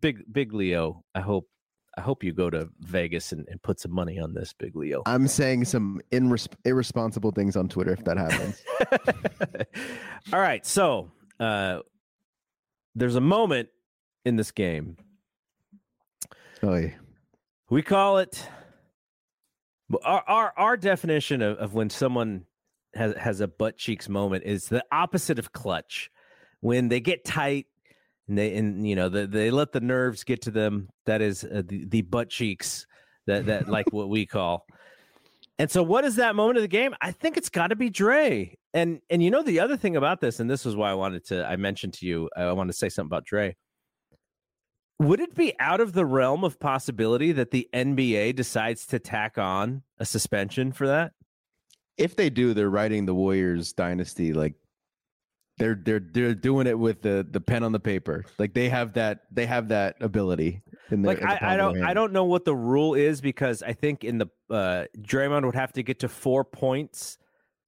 [0.02, 1.50] big big Leo, I hope
[1.98, 5.04] I hope you go to Vegas and, and put some money on this, Big Leo.
[5.06, 8.64] I'm saying some irres- irresponsible things on Twitter if that happens.
[10.34, 11.80] All right, so uh,
[12.96, 13.70] there's a moment
[14.24, 14.98] in this game.
[16.64, 16.92] oh, yeah.
[17.70, 18.46] We call it
[20.04, 22.46] our our, our definition of, of when someone
[22.94, 26.12] has has a butt cheeks moment is the opposite of clutch.
[26.60, 27.68] When they get tight
[28.32, 30.88] and they and you know the, they let the nerves get to them.
[31.06, 32.88] That is uh, the, the butt cheeks
[33.28, 34.66] that that like what we call.
[35.60, 36.96] And so, what is that moment of the game?
[37.02, 38.56] I think it's got to be Dre.
[38.74, 41.26] And and you know the other thing about this, and this is why I wanted
[41.26, 43.58] to I mentioned to you I want to say something about Dre.
[45.00, 49.38] Would it be out of the realm of possibility that the NBA decides to tack
[49.38, 51.12] on a suspension for that?
[51.98, 54.56] if they do, they're writing the Warriors dynasty like
[55.62, 58.26] they're they're they're doing it with the the pen on the paper.
[58.38, 60.62] Like they have that they have that ability.
[60.90, 63.62] In Like in the I, I don't I don't know what the rule is because
[63.62, 67.18] I think in the uh Draymond would have to get to four points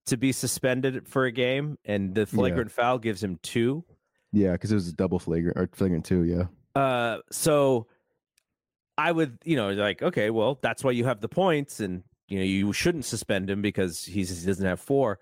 [0.07, 3.85] to be suspended for a game, and the flagrant foul gives him two.
[4.31, 6.23] Yeah, because it was a double flagrant or flagrant two.
[6.23, 6.45] Yeah.
[6.75, 7.87] Uh, so
[8.97, 12.39] I would, you know, like, okay, well, that's why you have the points, and you
[12.39, 15.19] know, you shouldn't suspend him because he's he doesn't have four.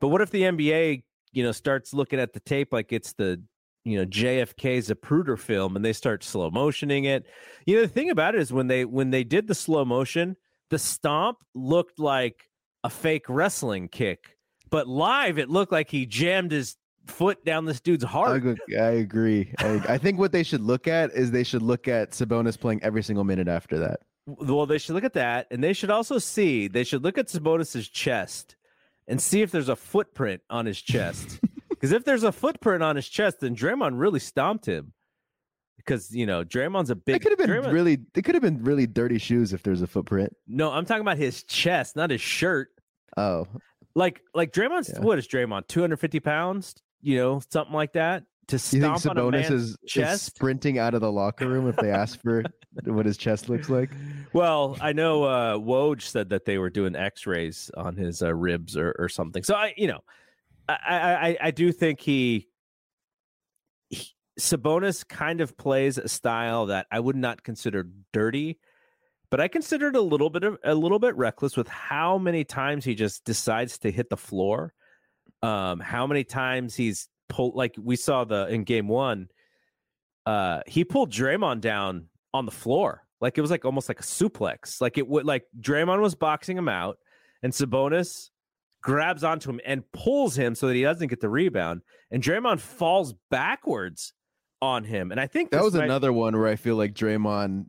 [0.00, 1.04] But what if the NBA,
[1.36, 3.40] you know, starts looking at the tape like it's the
[3.84, 7.26] you know JFK Zapruder film, and they start slow motioning it?
[7.66, 10.36] You know, the thing about it is when they when they did the slow motion,
[10.70, 12.48] the stomp looked like
[12.84, 14.38] a fake wrestling kick,
[14.70, 16.76] but live it looked like he jammed his
[17.06, 18.36] foot down this dude's I, heart.
[18.38, 19.52] agree- I agree.
[19.58, 22.82] I, I think what they should look at is they should look at Sabonis playing
[22.82, 24.00] every single minute after that.
[24.24, 26.66] Well, they should look at that, and they should also see.
[26.66, 28.56] They should look at Sabonis's chest
[29.08, 31.38] and see if there's a footprint on his chest.
[31.68, 34.94] Because if there's a footprint on his chest, then Draymond really stomped him.
[35.76, 37.16] Because you know Draymond's a big.
[37.16, 37.98] It could have been Draymond- really.
[38.14, 40.34] It could have been really dirty shoes if there's a footprint.
[40.48, 42.68] No, I'm talking about his chest, not his shirt.
[43.18, 43.46] Oh,
[43.94, 44.88] Like, like Draymond's.
[44.94, 45.00] Yeah.
[45.00, 45.68] What is Draymond?
[45.68, 46.74] 250 pounds?
[47.02, 48.24] You know, something like that.
[48.48, 51.68] To you think stomp on a Sabonis is, is sprinting out of the locker room
[51.68, 52.44] if they ask for
[52.84, 53.90] what his chest looks like?
[54.32, 58.76] Well, I know uh, Woj said that they were doing X-rays on his uh, ribs
[58.76, 59.42] or, or something.
[59.42, 59.98] So I, you know,
[60.68, 62.46] I, I I I do think he,
[63.88, 68.60] he Sabonis kind of plays a style that I would not consider dirty,
[69.28, 72.44] but I consider it a little bit of a little bit reckless with how many
[72.44, 74.72] times he just decides to hit the floor.
[75.42, 79.28] Um, how many times he's pulled like we saw the in game one,
[80.24, 83.02] uh, he pulled Draymond down on the floor.
[83.20, 84.80] Like it was like almost like a suplex.
[84.80, 86.98] Like it would like Draymond was boxing him out,
[87.42, 88.30] and Sabonis
[88.82, 91.82] grabs onto him and pulls him so that he doesn't get the rebound.
[92.10, 94.12] And Draymond falls backwards
[94.62, 95.10] on him.
[95.10, 97.66] And I think that was might, another one where I feel like Draymond,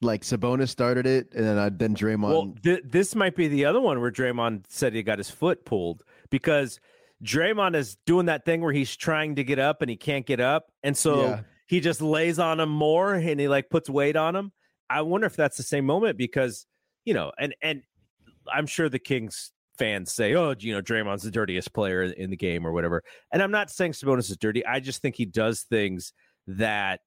[0.00, 2.28] like Sabonis started it, and then I, then Draymond.
[2.28, 5.64] Well, th- this might be the other one where Draymond said he got his foot
[5.64, 6.78] pulled because
[7.24, 10.40] Draymond is doing that thing where he's trying to get up and he can't get
[10.40, 11.40] up, and so yeah.
[11.66, 14.52] he just lays on him more and he like puts weight on him.
[14.88, 16.66] I wonder if that's the same moment because
[17.04, 17.82] you know, and and
[18.52, 22.36] I'm sure the Kings fans say, "Oh, you know, Draymond's the dirtiest player in the
[22.36, 23.02] game or whatever."
[23.32, 24.64] And I'm not saying Sabonis is dirty.
[24.64, 26.12] I just think he does things
[26.46, 27.00] that,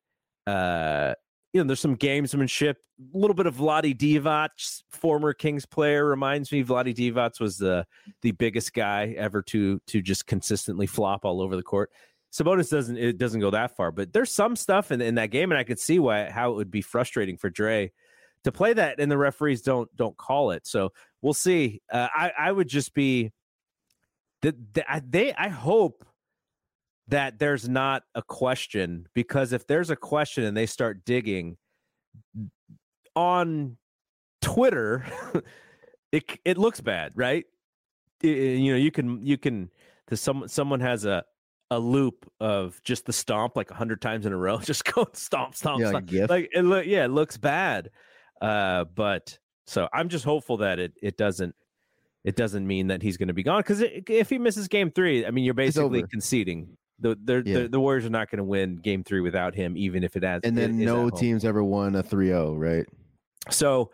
[0.47, 1.13] uh,
[1.53, 2.75] you know, there's some gamesmanship.
[3.13, 4.49] A little bit of Vlade Divac,
[4.89, 6.63] former Kings player, reminds me.
[6.63, 7.85] Vlade Divac was the
[8.21, 11.91] the biggest guy ever to to just consistently flop all over the court.
[12.33, 15.51] Sabonis doesn't it doesn't go that far, but there's some stuff in, in that game,
[15.51, 17.91] and I could see why how it would be frustrating for Dre
[18.43, 20.65] to play that, and the referees don't don't call it.
[20.65, 20.91] So
[21.21, 21.81] we'll see.
[21.91, 23.31] Uh, I I would just be
[24.41, 24.55] that
[25.11, 26.03] they I hope
[27.07, 31.57] that there's not a question because if there's a question and they start digging
[33.15, 33.77] on
[34.41, 35.05] Twitter,
[36.11, 37.45] it it looks bad, right?
[38.21, 39.69] It, you know, you can you can.
[40.13, 41.23] Some someone has a
[41.71, 45.07] a loop of just the stomp like a hundred times in a row, just go
[45.13, 46.11] stomp, stomp, yeah, stomp.
[46.11, 47.89] Like, like it look, yeah, it looks bad.
[48.41, 51.55] Uh, but so I'm just hopeful that it it doesn't
[52.23, 55.25] it doesn't mean that he's going to be gone because if he misses game three,
[55.25, 56.77] I mean, you're basically conceding.
[56.99, 57.59] The the, yeah.
[57.61, 60.23] the, the Warriors are not going to win game three without him, even if it
[60.23, 60.41] has.
[60.43, 62.85] And then no teams ever won a 3-0, right?
[63.49, 63.91] So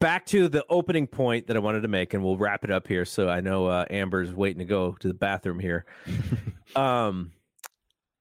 [0.00, 2.88] back to the opening point that I wanted to make, and we'll wrap it up
[2.88, 3.04] here.
[3.04, 5.84] So I know uh, Amber's waiting to go to the bathroom here.
[6.76, 7.32] um,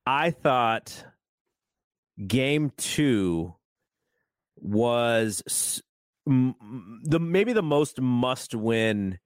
[0.05, 1.05] I thought
[2.25, 3.55] game two
[4.57, 5.81] was
[6.27, 9.19] m- the maybe the most must-win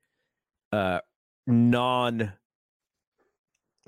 [0.71, 0.99] uh,
[1.47, 2.33] non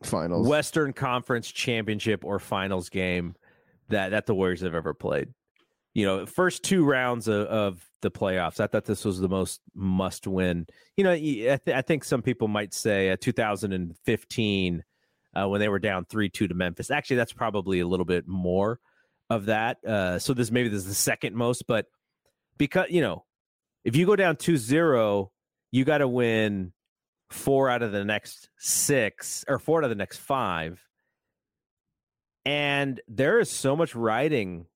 [0.04, 3.36] finals Western Conference championship or finals game
[3.90, 5.34] that that the Warriors have ever played
[5.96, 9.62] you know, first two rounds of, of the playoffs, I thought this was the most
[9.74, 10.68] must win.
[10.98, 14.84] You know, I, th- I think some people might say uh, 2015
[15.34, 16.92] uh, when they were down 3 2 to Memphis.
[16.92, 18.80] Actually, that's probably a little bit more
[19.30, 19.84] of that.
[19.86, 21.86] Uh, so this maybe this is the second most, but
[22.58, 23.24] because, you know,
[23.86, 25.32] if you go down 2 0,
[25.72, 26.74] you got to win
[27.30, 30.82] four out of the next six or four out of the next five.
[32.46, 34.68] And there is so much riding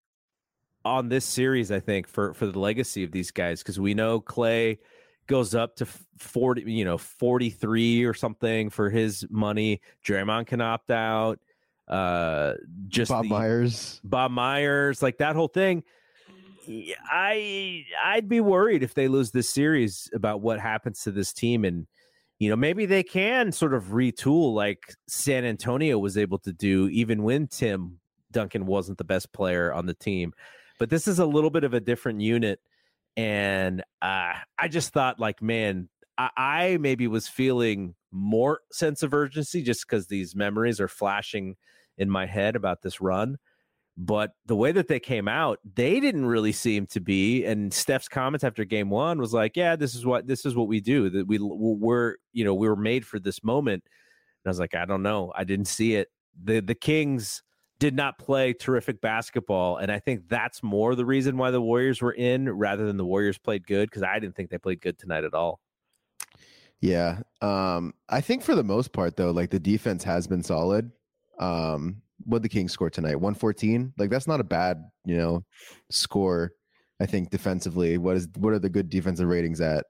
[0.84, 4.20] on this series, I think, for for the legacy of these guys, because we know
[4.20, 4.80] Klay
[5.28, 5.86] goes up to
[6.18, 9.80] 40, you know, 43 or something for his money.
[10.04, 11.40] Draymond can opt out.
[11.88, 12.54] Uh
[12.88, 14.02] just Bob the, Myers.
[14.04, 15.84] Bob Myers, like that whole thing.
[17.12, 21.66] I I'd be worried if they lose this series about what happens to this team
[21.66, 21.88] and
[22.40, 26.88] you know maybe they can sort of retool like San Antonio was able to do
[26.90, 28.00] even when Tim
[28.32, 30.34] Duncan wasn't the best player on the team
[30.80, 32.60] but this is a little bit of a different unit.
[33.16, 39.14] And uh, I just thought, like, man, I, I maybe was feeling more sense of
[39.14, 41.58] urgency just because these memories are flashing
[41.98, 43.38] in my head about this run.
[44.02, 47.44] But the way that they came out, they didn't really seem to be.
[47.44, 50.70] And Steph's comments after game one was like, "Yeah, this is what this is what
[50.70, 51.10] we do.
[51.10, 54.74] That we we're you know we were made for this moment." And I was like,
[54.74, 55.34] "I don't know.
[55.36, 56.08] I didn't see it."
[56.42, 57.44] the The Kings
[57.80, 59.78] did not play terrific basketball.
[59.78, 63.06] And I think that's more the reason why the Warriors were in rather than the
[63.06, 65.62] Warriors played good because I didn't think they played good tonight at all.
[66.82, 67.22] Yeah.
[67.42, 70.92] Um, I think for the most part, though, like the defense has been solid.
[71.40, 73.16] Um, what the Kings score tonight?
[73.16, 73.94] 114.
[73.98, 75.44] Like that's not a bad, you know,
[75.90, 76.54] score.
[77.02, 77.98] I think defensively.
[77.98, 79.86] What is what are the good defensive ratings at?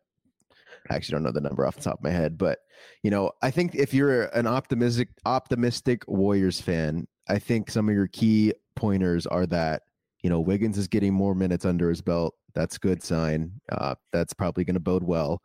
[0.90, 2.60] I actually don't know the number off the top of my head, but
[3.04, 7.96] you know, I think if you're an optimistic optimistic Warriors fan, I think some of
[7.96, 9.84] your key pointers are that
[10.22, 12.36] you know Wiggins is getting more minutes under his belt.
[12.54, 13.52] That's good sign.
[13.72, 15.42] Uh, that's probably going to bode well.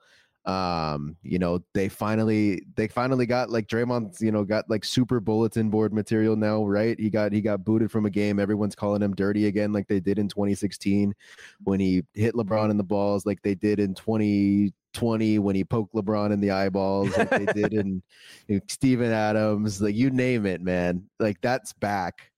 [0.46, 5.18] Um, you know, they finally they finally got like Draymond, you know, got like super
[5.18, 6.98] bulletin board material now, right?
[7.00, 8.38] He got he got booted from a game.
[8.38, 11.14] Everyone's calling him dirty again, like they did in 2016
[11.62, 15.64] when he hit LeBron in the balls, like they did in 20 20 when he
[15.64, 18.02] poked LeBron in the eyeballs, like they did in
[18.48, 21.04] you know, Steven Adams, like you name it, man.
[21.18, 22.30] Like that's back.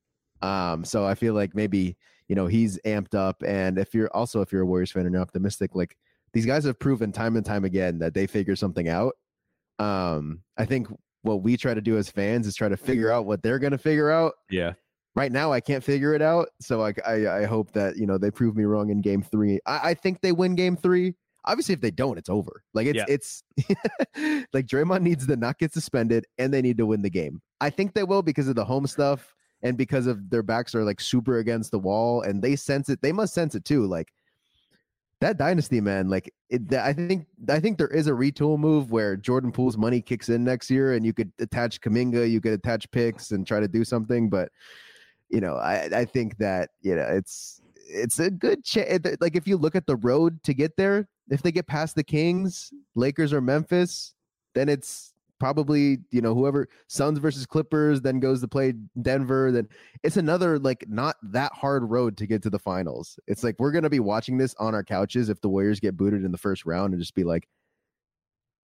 [0.43, 1.97] Um, so I feel like maybe
[2.29, 5.13] you know he's amped up, and if you're also if you're a Warriors fan and
[5.13, 5.97] you're optimistic, like
[6.37, 9.14] these guys have proven time and time again that they figure something out.
[9.78, 10.87] Um, I think
[11.22, 13.70] what we try to do as fans is try to figure out what they're going
[13.70, 14.34] to figure out.
[14.51, 14.74] Yeah.
[15.14, 16.49] Right now, I can't figure it out.
[16.61, 19.61] So I, I, I hope that you know they prove me wrong in Game Three.
[19.64, 21.14] I, I think they win Game Three.
[21.47, 22.62] Obviously, if they don't, it's over.
[22.74, 23.07] Like it's Yeah.
[23.09, 23.43] it's
[24.53, 27.41] like Draymond needs to not get suspended, and they need to win the game.
[27.62, 30.84] I think they will because of the home stuff and because of their backs are
[30.84, 33.01] like super against the wall, and they sense it.
[33.01, 33.87] They must sense it too.
[33.87, 34.12] Like
[35.21, 36.09] that dynasty, man.
[36.09, 40.01] Like it, I think I think there is a retool move where Jordan Poole's money
[40.01, 43.61] kicks in next year, and you could attach Kuminga, you could attach picks, and try
[43.61, 44.29] to do something.
[44.29, 44.51] But
[45.31, 49.07] you know, I I think that you know it's it's a good chance.
[49.21, 52.05] Like if you look at the road to get there, if they get past the
[52.05, 54.14] Kings, Lakers, or Memphis,
[54.55, 59.53] then it's probably you know whoever Suns versus Clippers, then goes to play Denver.
[59.53, 59.68] Then
[60.03, 63.18] it's another like not that hard road to get to the finals.
[63.26, 66.24] It's like we're gonna be watching this on our couches if the Warriors get booted
[66.24, 67.49] in the first round and just be like,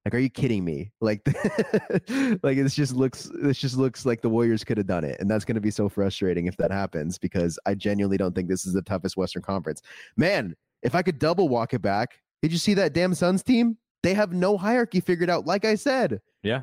[0.05, 0.91] like, are you kidding me?
[1.01, 1.21] Like,
[2.43, 5.31] like this just looks this just looks like the Warriors could have done it, and
[5.31, 8.73] that's gonna be so frustrating if that happens because I genuinely don't think this is
[8.73, 9.83] the toughest Western Conference.
[10.17, 13.77] Man, if I could double walk it back, did you see that damn Suns team?
[14.03, 15.47] They have no hierarchy figured out.
[15.47, 16.63] Like I said, Yeah.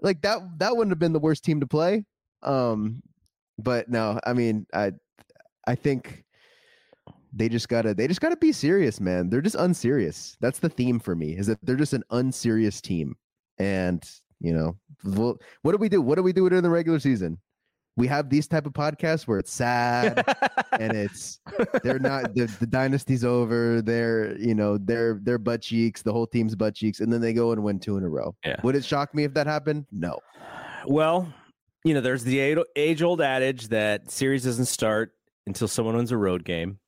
[0.00, 2.04] like that that wouldn't have been the worst team to play.
[2.42, 3.02] Um,
[3.58, 4.92] but no, I mean, I
[5.66, 6.24] I think
[7.32, 9.30] they just gotta they just gotta be serious, man.
[9.30, 10.36] They're just unserious.
[10.40, 13.16] That's the theme for me, is that they're just an unserious team.
[13.58, 14.02] And
[14.40, 16.00] you know, well, what do we do?
[16.02, 17.38] What do we do in the regular season?
[17.96, 20.24] We have these type of podcasts where it's sad
[20.80, 21.40] and it's
[21.82, 23.82] they're not the, the dynasty's over.
[23.82, 26.02] They're you know they're they're butt cheeks.
[26.02, 28.34] The whole team's butt cheeks, and then they go and win two in a row.
[28.44, 28.56] Yeah.
[28.62, 29.86] Would it shock me if that happened?
[29.92, 30.18] No.
[30.86, 31.32] Well,
[31.84, 32.38] you know, there's the
[32.76, 35.12] age old adage that series doesn't start
[35.46, 36.78] until someone wins a road game.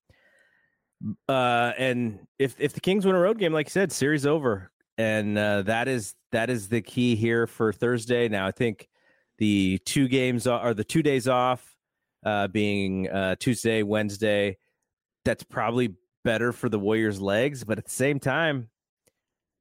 [1.28, 4.70] Uh, and if if the Kings win a road game, like you said, series over,
[4.96, 8.28] and uh, that is that is the key here for Thursday.
[8.28, 8.88] Now, I think
[9.39, 11.76] the two games are, the two days off,
[12.24, 14.57] uh, being uh, Tuesday, Wednesday.
[15.24, 18.68] That's probably better for the Warriors' legs, but at the same time,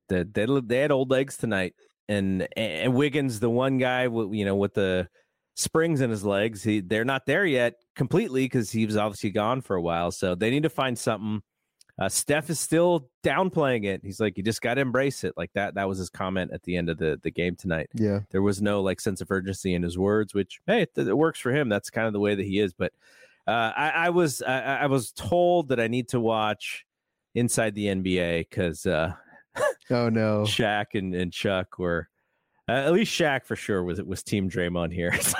[0.09, 1.73] the, they they had old legs tonight,
[2.09, 5.07] and and Wiggins, the one guy, you know, with the
[5.55, 9.61] springs in his legs, he they're not there yet completely because he was obviously gone
[9.61, 10.11] for a while.
[10.11, 11.41] So they need to find something.
[11.99, 14.01] Uh, Steph is still downplaying it.
[14.03, 15.33] He's like, you just got to embrace it.
[15.37, 15.75] Like that.
[15.75, 17.89] That was his comment at the end of the the game tonight.
[17.93, 18.21] Yeah.
[18.31, 21.39] There was no like sense of urgency in his words, which hey, it, it works
[21.39, 21.69] for him.
[21.69, 22.73] That's kind of the way that he is.
[22.73, 22.93] But
[23.47, 26.85] uh, I, I was I, I was told that I need to watch
[27.35, 29.13] Inside the NBA because uh,
[29.89, 30.43] Oh no.
[30.47, 32.09] Shaq and, and Chuck were
[32.69, 35.13] uh, at least Shaq for sure was was Team Draymond here.
[35.21, 35.37] So,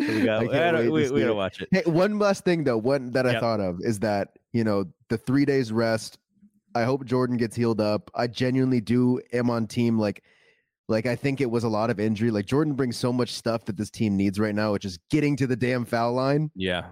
[0.08, 1.68] we got I we, we, we gotta watch it.
[1.70, 3.40] Hey, one last thing though, one that I Yeah.
[3.40, 6.18] thought of is that you know the three days rest.
[6.74, 8.10] I hope Jordan gets healed up.
[8.14, 10.22] I genuinely do am on team like,
[10.88, 12.30] like I think it was a lot of injury.
[12.30, 15.34] Like Jordan brings so much stuff that this team needs right now, which is getting
[15.36, 16.50] to the damn foul line.
[16.54, 16.88] Yeah,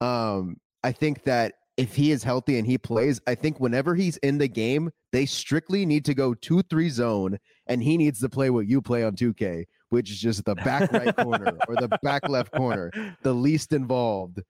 [0.00, 4.16] Um, I think that if he is healthy and he plays, I think whenever he's
[4.18, 8.28] in the game, they strictly need to go two three zone, and he needs to
[8.28, 11.88] play what you play on 2K, which is just the back right corner or the
[12.02, 12.90] back left corner,
[13.22, 14.40] the least involved.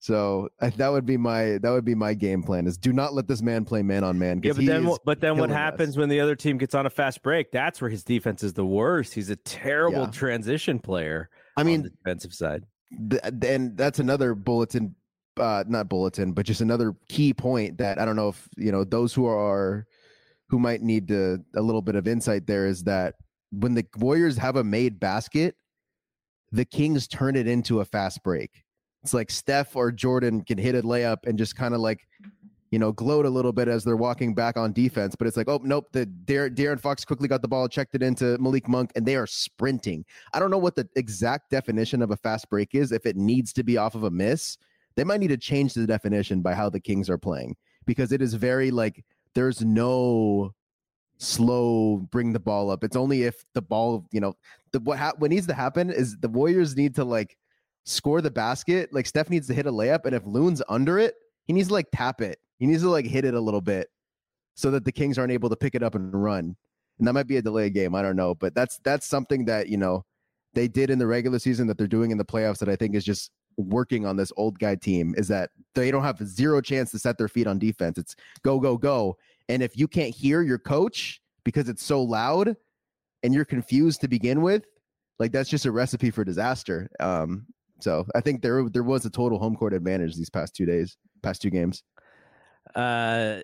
[0.00, 3.14] So uh, that would be my that would be my game plan: is do not
[3.14, 4.40] let this man play man on man.
[4.44, 5.56] yeah, but then what- but then what killing us.
[5.56, 7.50] happens when the other team gets on a fast break?
[7.52, 9.14] That's where his defense is the worst.
[9.14, 10.10] He's a terrible Yeah.
[10.10, 11.30] transition player.
[11.56, 12.64] I mean, defensive side.
[13.10, 14.94] th- and that's another bulletin
[15.38, 18.84] uh not bulletin but just another key point that i don't know if you know
[18.84, 19.86] those who are
[20.48, 23.14] who might need to a little bit of insight there is that
[23.50, 25.56] when the warriors have a made basket
[26.52, 28.64] the kings turn it into a fast break
[29.02, 32.06] it's like steph or jordan can hit a layup and just kind of like
[32.70, 35.48] you know gloat a little bit as they're walking back on defense but it's like
[35.48, 38.90] oh nope the Dar- De'Aaron Fox quickly got the ball checked it into Malik Monk
[38.96, 42.74] and they are sprinting I don't know what the exact definition of a fast break
[42.74, 42.90] is.
[42.90, 44.58] If it needs to be off of a miss,
[44.96, 48.22] they might need to change the definition by how the Kings are playing because it
[48.22, 50.52] is very like there's no
[51.18, 52.84] slow bring the ball up.
[52.84, 54.34] It's only if the ball, you know,
[54.72, 57.36] the what ha- what needs to happen is the Warriors need to like
[57.84, 58.92] score the basket.
[58.92, 61.14] Like Steph needs to hit a layup, and if Loon's under it,
[61.46, 62.38] he needs to like tap it.
[62.58, 63.88] He needs to like hit it a little bit
[64.54, 66.56] so that the Kings aren't able to pick it up and run.
[66.98, 67.94] And that might be a delay game.
[67.94, 70.04] I don't know, but that's that's something that you know
[70.54, 72.94] they did in the regular season that they're doing in the playoffs that I think
[72.94, 76.90] is just working on this old guy team is that they don't have zero chance
[76.92, 77.98] to set their feet on defense.
[77.98, 79.16] It's go, go, go.
[79.48, 82.56] And if you can't hear your coach because it's so loud
[83.22, 84.64] and you're confused to begin with,
[85.18, 86.88] like that's just a recipe for disaster.
[87.00, 87.46] Um,
[87.80, 90.96] so I think there there was a total home court advantage these past two days,
[91.22, 91.82] past two games.
[92.74, 93.40] Uh,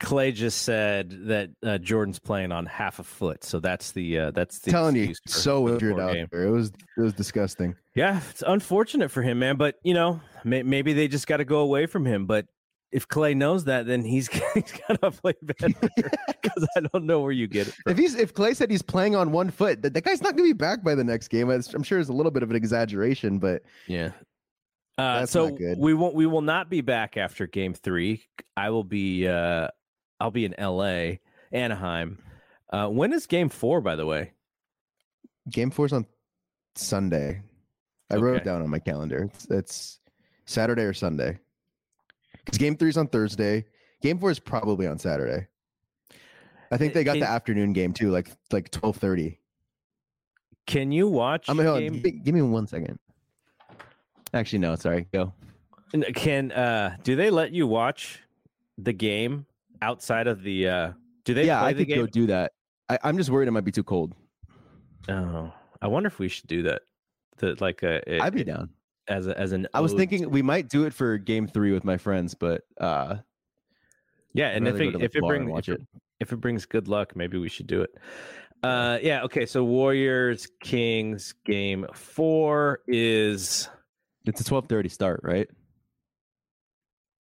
[0.00, 4.30] Klay just said that uh, Jordan's playing on half a foot, so that's the uh,
[4.32, 6.28] that's the telling you for- so injured out game.
[6.30, 6.42] there.
[6.44, 7.74] It was it was disgusting.
[7.94, 9.56] Yeah, it's unfortunate for him, man.
[9.56, 12.26] But you know, may, maybe they just got to go away from him.
[12.26, 12.46] But
[12.92, 17.20] if Klay knows that, then he's he's got to play better because I don't know
[17.20, 17.74] where you get it.
[17.74, 17.92] From.
[17.92, 20.48] If he's if Klay said he's playing on one foot, that, that guy's not going
[20.48, 21.48] to be back by the next game.
[21.48, 24.10] I'm sure it's a little bit of an exaggeration, but Yeah.
[24.98, 28.24] Uh, so we won't we will not be back after game three.
[28.56, 29.68] I will be uh
[30.20, 31.16] I'll be in LA,
[31.52, 32.18] Anaheim.
[32.70, 34.32] Uh when is game four, by the way?
[35.50, 36.04] game four is on
[36.74, 37.42] Sunday.
[38.10, 39.30] I wrote it down on my calendar.
[39.32, 40.00] It's, it's
[40.44, 41.38] Saturday or Sunday.
[42.44, 43.64] Because game three is on Thursday.
[44.02, 45.46] Game four is probably on Saturday.
[46.70, 49.40] I think they got the afternoon game too, like like twelve thirty.
[50.66, 52.02] Can you watch I'm on, game?
[52.02, 52.98] gi- give me one second.
[54.34, 54.74] Actually, no.
[54.76, 55.06] Sorry.
[55.12, 55.32] Go.
[56.14, 58.22] Can uh do they let you watch
[58.78, 59.46] the game
[59.82, 60.92] outside of the uh
[61.24, 61.98] do they yeah, play I the could game?
[61.98, 62.52] go do that.
[62.88, 64.14] I, I'm just worried it might be too cold.
[65.08, 65.52] Oh,
[65.82, 66.82] I wonder if we should do that.
[67.38, 68.70] The like I'd be down.
[69.08, 71.72] as a, as an I was thinking to- we might do it for game three
[71.72, 73.16] with my friends, but uh
[74.32, 75.86] yeah, and if it, if it brings if it, it.
[76.20, 77.90] if it brings good luck, maybe we should do it.
[78.62, 79.46] Uh, yeah, okay.
[79.46, 83.68] So Warriors Kings game four is
[84.24, 85.48] it's a twelve thirty start, right?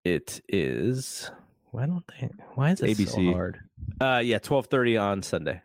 [0.05, 1.31] it is.
[1.75, 2.29] Why don't they?
[2.55, 3.33] Why is it so ABC.
[3.33, 3.59] hard?
[4.01, 5.61] Uh, yeah, twelve thirty on Sunday.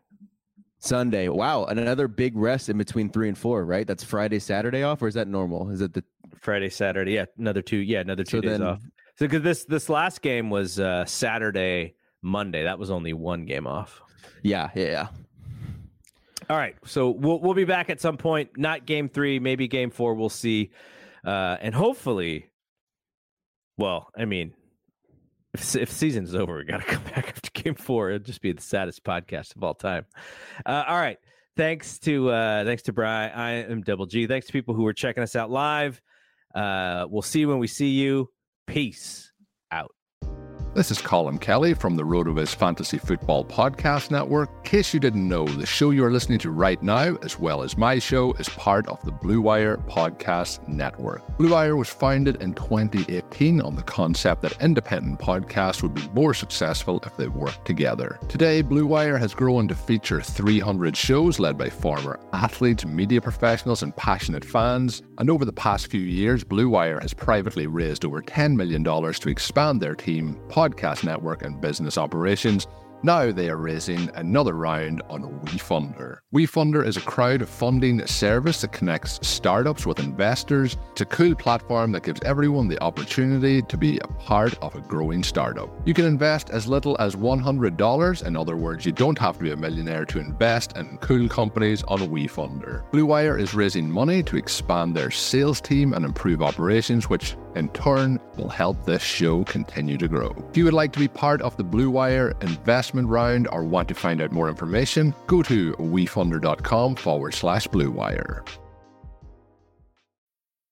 [0.80, 1.30] Sunday.
[1.30, 3.86] Wow, and another big rest in between three and four, right?
[3.86, 5.70] That's Friday, Saturday off, or is that normal?
[5.70, 6.04] Is it the
[6.42, 7.12] Friday, Saturday.
[7.14, 7.78] Yeah, another two.
[7.78, 8.82] Yeah, another two So days then- off.
[9.18, 11.94] So because this this last game was uh, Saturday,
[12.24, 12.64] Monday.
[12.64, 14.02] That was only one game off.
[14.42, 15.08] yeah, yeah, yeah.
[16.50, 18.58] All right, so we'll we'll be back at some point.
[18.58, 20.16] Not game three, maybe game four.
[20.16, 20.72] We'll see,
[21.24, 22.50] uh, and hopefully,
[23.78, 24.54] well, I mean,
[25.54, 28.12] if if season's over, we got to come back after game four.
[28.12, 30.06] It'll just be the saddest podcast of all time.
[30.66, 31.18] Uh, all right,
[31.56, 33.28] thanks to uh, thanks to Bry.
[33.28, 34.28] I am Double G.
[34.28, 36.02] Thanks to people who are checking us out live.
[36.54, 38.30] Uh, we'll see you when we see you.
[38.68, 39.32] Peace
[39.72, 39.92] out.
[40.76, 44.52] This is Colin Kelly from the RotoViz Fantasy Football Podcast Network.
[44.58, 47.76] In case you didn't know, the show you're listening to right now, as well as
[47.76, 51.24] my show, is part of the Blue Wire Podcast Network.
[51.40, 56.36] Blue Wire was founded in 2018 on the concept that independent podcasts would be more
[56.36, 58.20] successful if they worked together.
[58.30, 63.82] Today, Blue Wire has grown to feature 300 shows led by former athletes, media professionals,
[63.82, 65.02] and passionate fans.
[65.18, 69.30] And over the past few years, Blue Wire has privately raised over $10 million to
[69.30, 72.68] expand their team, podcast network, and business operations.
[73.02, 76.18] Now they are raising another round on WeFunder.
[76.34, 80.76] WeFunder is a crowd-funding service that connects startups with investors.
[80.92, 84.82] It's a cool platform that gives everyone the opportunity to be a part of a
[84.82, 85.70] growing startup.
[85.88, 88.26] You can invest as little as $100.
[88.26, 91.84] In other words, you don't have to be a millionaire to invest in cool companies
[91.84, 92.92] on WeFunder.
[92.92, 97.70] Blue Wire is raising money to expand their sales team and improve operations, which in
[97.70, 100.36] turn will help this show continue to grow.
[100.50, 102.36] If you would like to be part of the Blue Wire
[102.90, 107.92] investment round or want to find out more information, go to wefunder.com forward slash Blue
[107.92, 108.44] Wire.